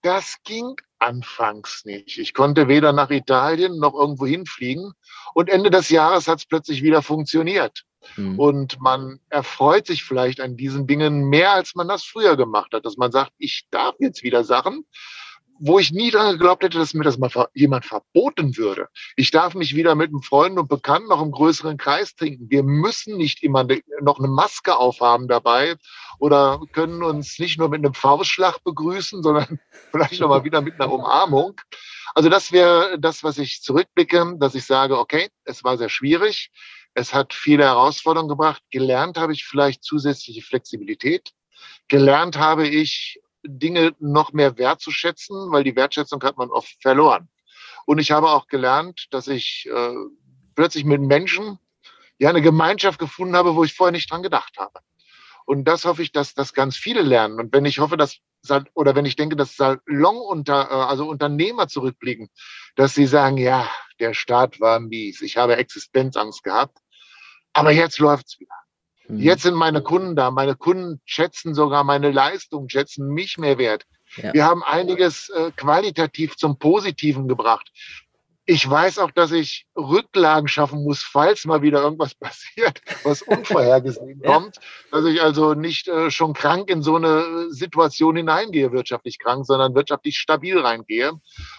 [0.03, 2.17] Das ging anfangs nicht.
[2.17, 4.93] Ich konnte weder nach Italien noch irgendwo hinfliegen.
[5.33, 7.83] Und Ende des Jahres hat es plötzlich wieder funktioniert.
[8.15, 8.39] Mhm.
[8.39, 12.85] Und man erfreut sich vielleicht an diesen Dingen mehr, als man das früher gemacht hat.
[12.85, 14.85] Dass man sagt, ich darf jetzt wieder Sachen,
[15.63, 18.87] wo ich nie daran geglaubt hätte, dass mir das mal jemand verboten würde.
[19.15, 22.49] Ich darf mich wieder mit einem Freund und Bekannten noch im größeren Kreis trinken.
[22.49, 25.75] Wir müssen nicht immer ne, noch eine Maske aufhaben dabei
[26.17, 29.59] oder können uns nicht nur mit einem Faustschlag begrüßen, sondern
[29.91, 31.61] vielleicht noch mal wieder mit einer Umarmung.
[32.15, 36.49] Also das wäre das, was ich zurückblicke, dass ich sage, okay, es war sehr schwierig.
[36.95, 38.63] Es hat viele Herausforderungen gebracht.
[38.71, 41.31] Gelernt habe ich vielleicht zusätzliche Flexibilität.
[41.87, 47.29] Gelernt habe ich Dinge noch mehr wertzuschätzen, weil die Wertschätzung hat man oft verloren.
[47.85, 49.93] Und ich habe auch gelernt, dass ich äh,
[50.55, 51.57] plötzlich mit Menschen
[52.19, 54.79] ja eine Gemeinschaft gefunden habe, wo ich vorher nicht dran gedacht habe.
[55.45, 57.39] Und das hoffe ich, dass das ganz viele lernen.
[57.39, 58.19] Und wenn ich hoffe, dass
[58.73, 62.29] oder wenn ich denke, dass Salon unter, äh, also Unternehmer zurückblicken,
[62.75, 63.69] dass sie sagen, ja,
[63.99, 66.79] der Staat war mies, ich habe Existenzangst gehabt,
[67.53, 68.55] aber jetzt läuft's wieder.
[69.11, 69.19] Mhm.
[69.19, 70.31] Jetzt sind meine Kunden da.
[70.31, 73.85] Meine Kunden schätzen sogar meine Leistung, schätzen mich mehr wert.
[74.17, 74.33] Ja.
[74.33, 77.71] Wir haben einiges äh, qualitativ zum Positiven gebracht.
[78.45, 84.21] Ich weiß auch, dass ich Rücklagen schaffen muss, falls mal wieder irgendwas passiert, was unvorhergesehen
[84.23, 84.31] ja.
[84.31, 84.57] kommt.
[84.91, 89.75] Dass ich also nicht äh, schon krank in so eine Situation hineingehe, wirtschaftlich krank, sondern
[89.75, 91.13] wirtschaftlich stabil reingehe.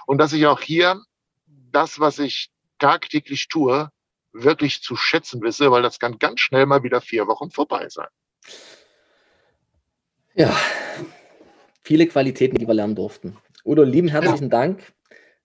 [0.06, 1.00] Und dass ich auch hier
[1.46, 3.90] das, was ich tagtäglich tue,
[4.32, 8.08] wirklich zu schätzen wisse, weil das kann ganz schnell mal wieder vier Wochen vorbei sein.
[10.34, 10.56] Ja,
[11.82, 13.36] viele Qualitäten, die wir lernen durften.
[13.64, 14.50] Udo, lieben herzlichen ja.
[14.50, 14.92] Dank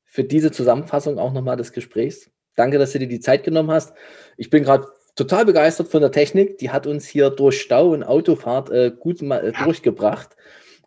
[0.06, 2.32] für diese Zusammenfassung auch nochmal des Gesprächs.
[2.56, 3.94] Danke, dass du dir die Zeit genommen hast.
[4.38, 6.58] Ich bin gerade total begeistert von der Technik.
[6.58, 10.36] Die hat uns hier durch Stau und Autofahrt äh, gut mal, äh, durchgebracht.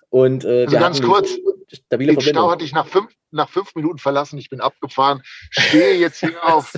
[0.09, 1.39] Und äh, also ganz kurz,
[1.73, 4.39] stabile den Stau hatte ich nach fünf, nach fünf Minuten verlassen.
[4.39, 6.73] Ich bin abgefahren, stehe jetzt hier auf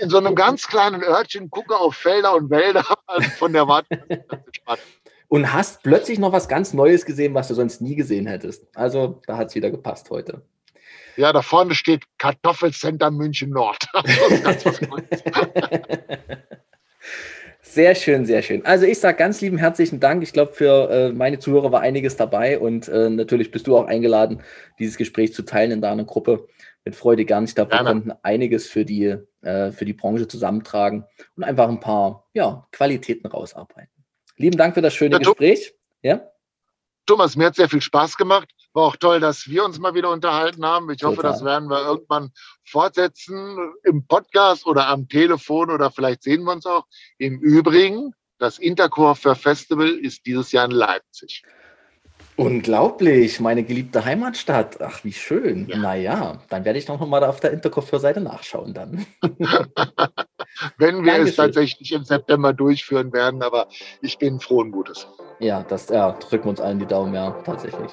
[0.00, 4.24] in so einem ganz kleinen Örtchen, gucke auf Felder und Wälder also von der Warte.
[5.28, 8.64] und hast plötzlich noch was ganz Neues gesehen, was du sonst nie gesehen hättest.
[8.74, 10.42] Also da hat es wieder gepasst heute.
[11.16, 13.88] Ja, da vorne steht Kartoffelcenter München Nord.
[17.68, 18.64] Sehr schön, sehr schön.
[18.64, 20.22] Also ich sage ganz lieben herzlichen Dank.
[20.22, 23.86] Ich glaube, für äh, meine Zuhörer war einiges dabei und äh, natürlich bist du auch
[23.86, 24.42] eingeladen,
[24.78, 26.46] dieses Gespräch zu teilen in deiner Gruppe.
[26.84, 27.44] Mit Freude gern.
[27.44, 31.04] Ich glaube, wir konnten einiges für die, äh, für die Branche zusammentragen
[31.36, 33.90] und einfach ein paar ja, Qualitäten rausarbeiten.
[34.36, 35.74] Lieben Dank für das schöne ja, Gespräch.
[36.02, 36.30] Ja?
[37.04, 38.48] Thomas, mir hat sehr viel Spaß gemacht.
[38.76, 40.90] War auch toll, dass wir uns mal wieder unterhalten haben.
[40.90, 41.12] Ich Total.
[41.12, 42.30] hoffe, das werden wir irgendwann
[42.62, 46.84] fortsetzen im Podcast oder am Telefon oder vielleicht sehen wir uns auch.
[47.16, 51.42] Im Übrigen, das Intercore Festival ist dieses Jahr in Leipzig.
[52.36, 54.78] Unglaublich, meine geliebte Heimatstadt.
[54.82, 55.68] Ach, wie schön.
[55.68, 55.78] Ja.
[55.78, 59.06] Naja, dann werde ich noch mal auf der Intercore-Seite nachschauen dann.
[60.76, 61.26] Wenn wir Dankeschön.
[61.28, 63.68] es tatsächlich im September durchführen werden, aber
[64.02, 65.06] ich bin frohen Mutes.
[65.40, 67.90] Ja, das ja, drücken wir uns allen die Daumen, ja, tatsächlich.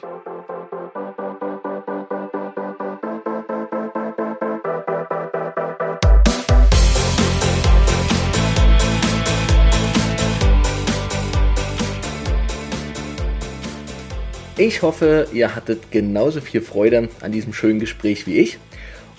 [14.56, 18.60] Ich hoffe, ihr hattet genauso viel Freude an diesem schönen Gespräch wie ich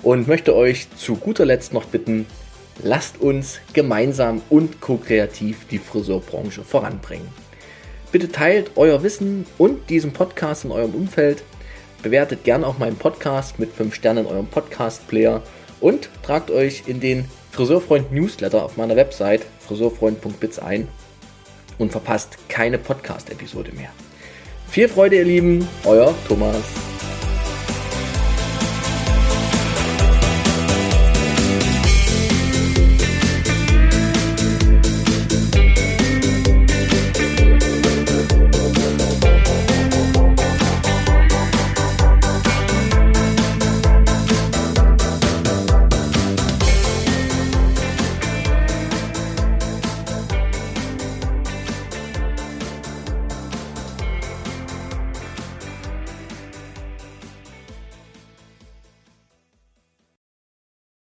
[0.05, 2.27] und möchte euch zu guter Letzt noch bitten,
[2.85, 7.27] lasst uns gemeinsam und ko-kreativ die Friseurbranche voranbringen.
[8.13, 11.43] Bitte teilt euer Wissen und diesen Podcast in eurem Umfeld.
[12.01, 15.43] Bewertet gern auch meinen Podcast mit 5 Sternen in eurem Podcast-Player
[15.81, 20.87] und tragt euch in den Friseurfreund Newsletter auf meiner Website friseurfreund.biz ein
[21.79, 23.91] und verpasst keine Podcast-Episode mehr.
[24.75, 26.57] Viel Freude, ihr Lieben, euer Thomas.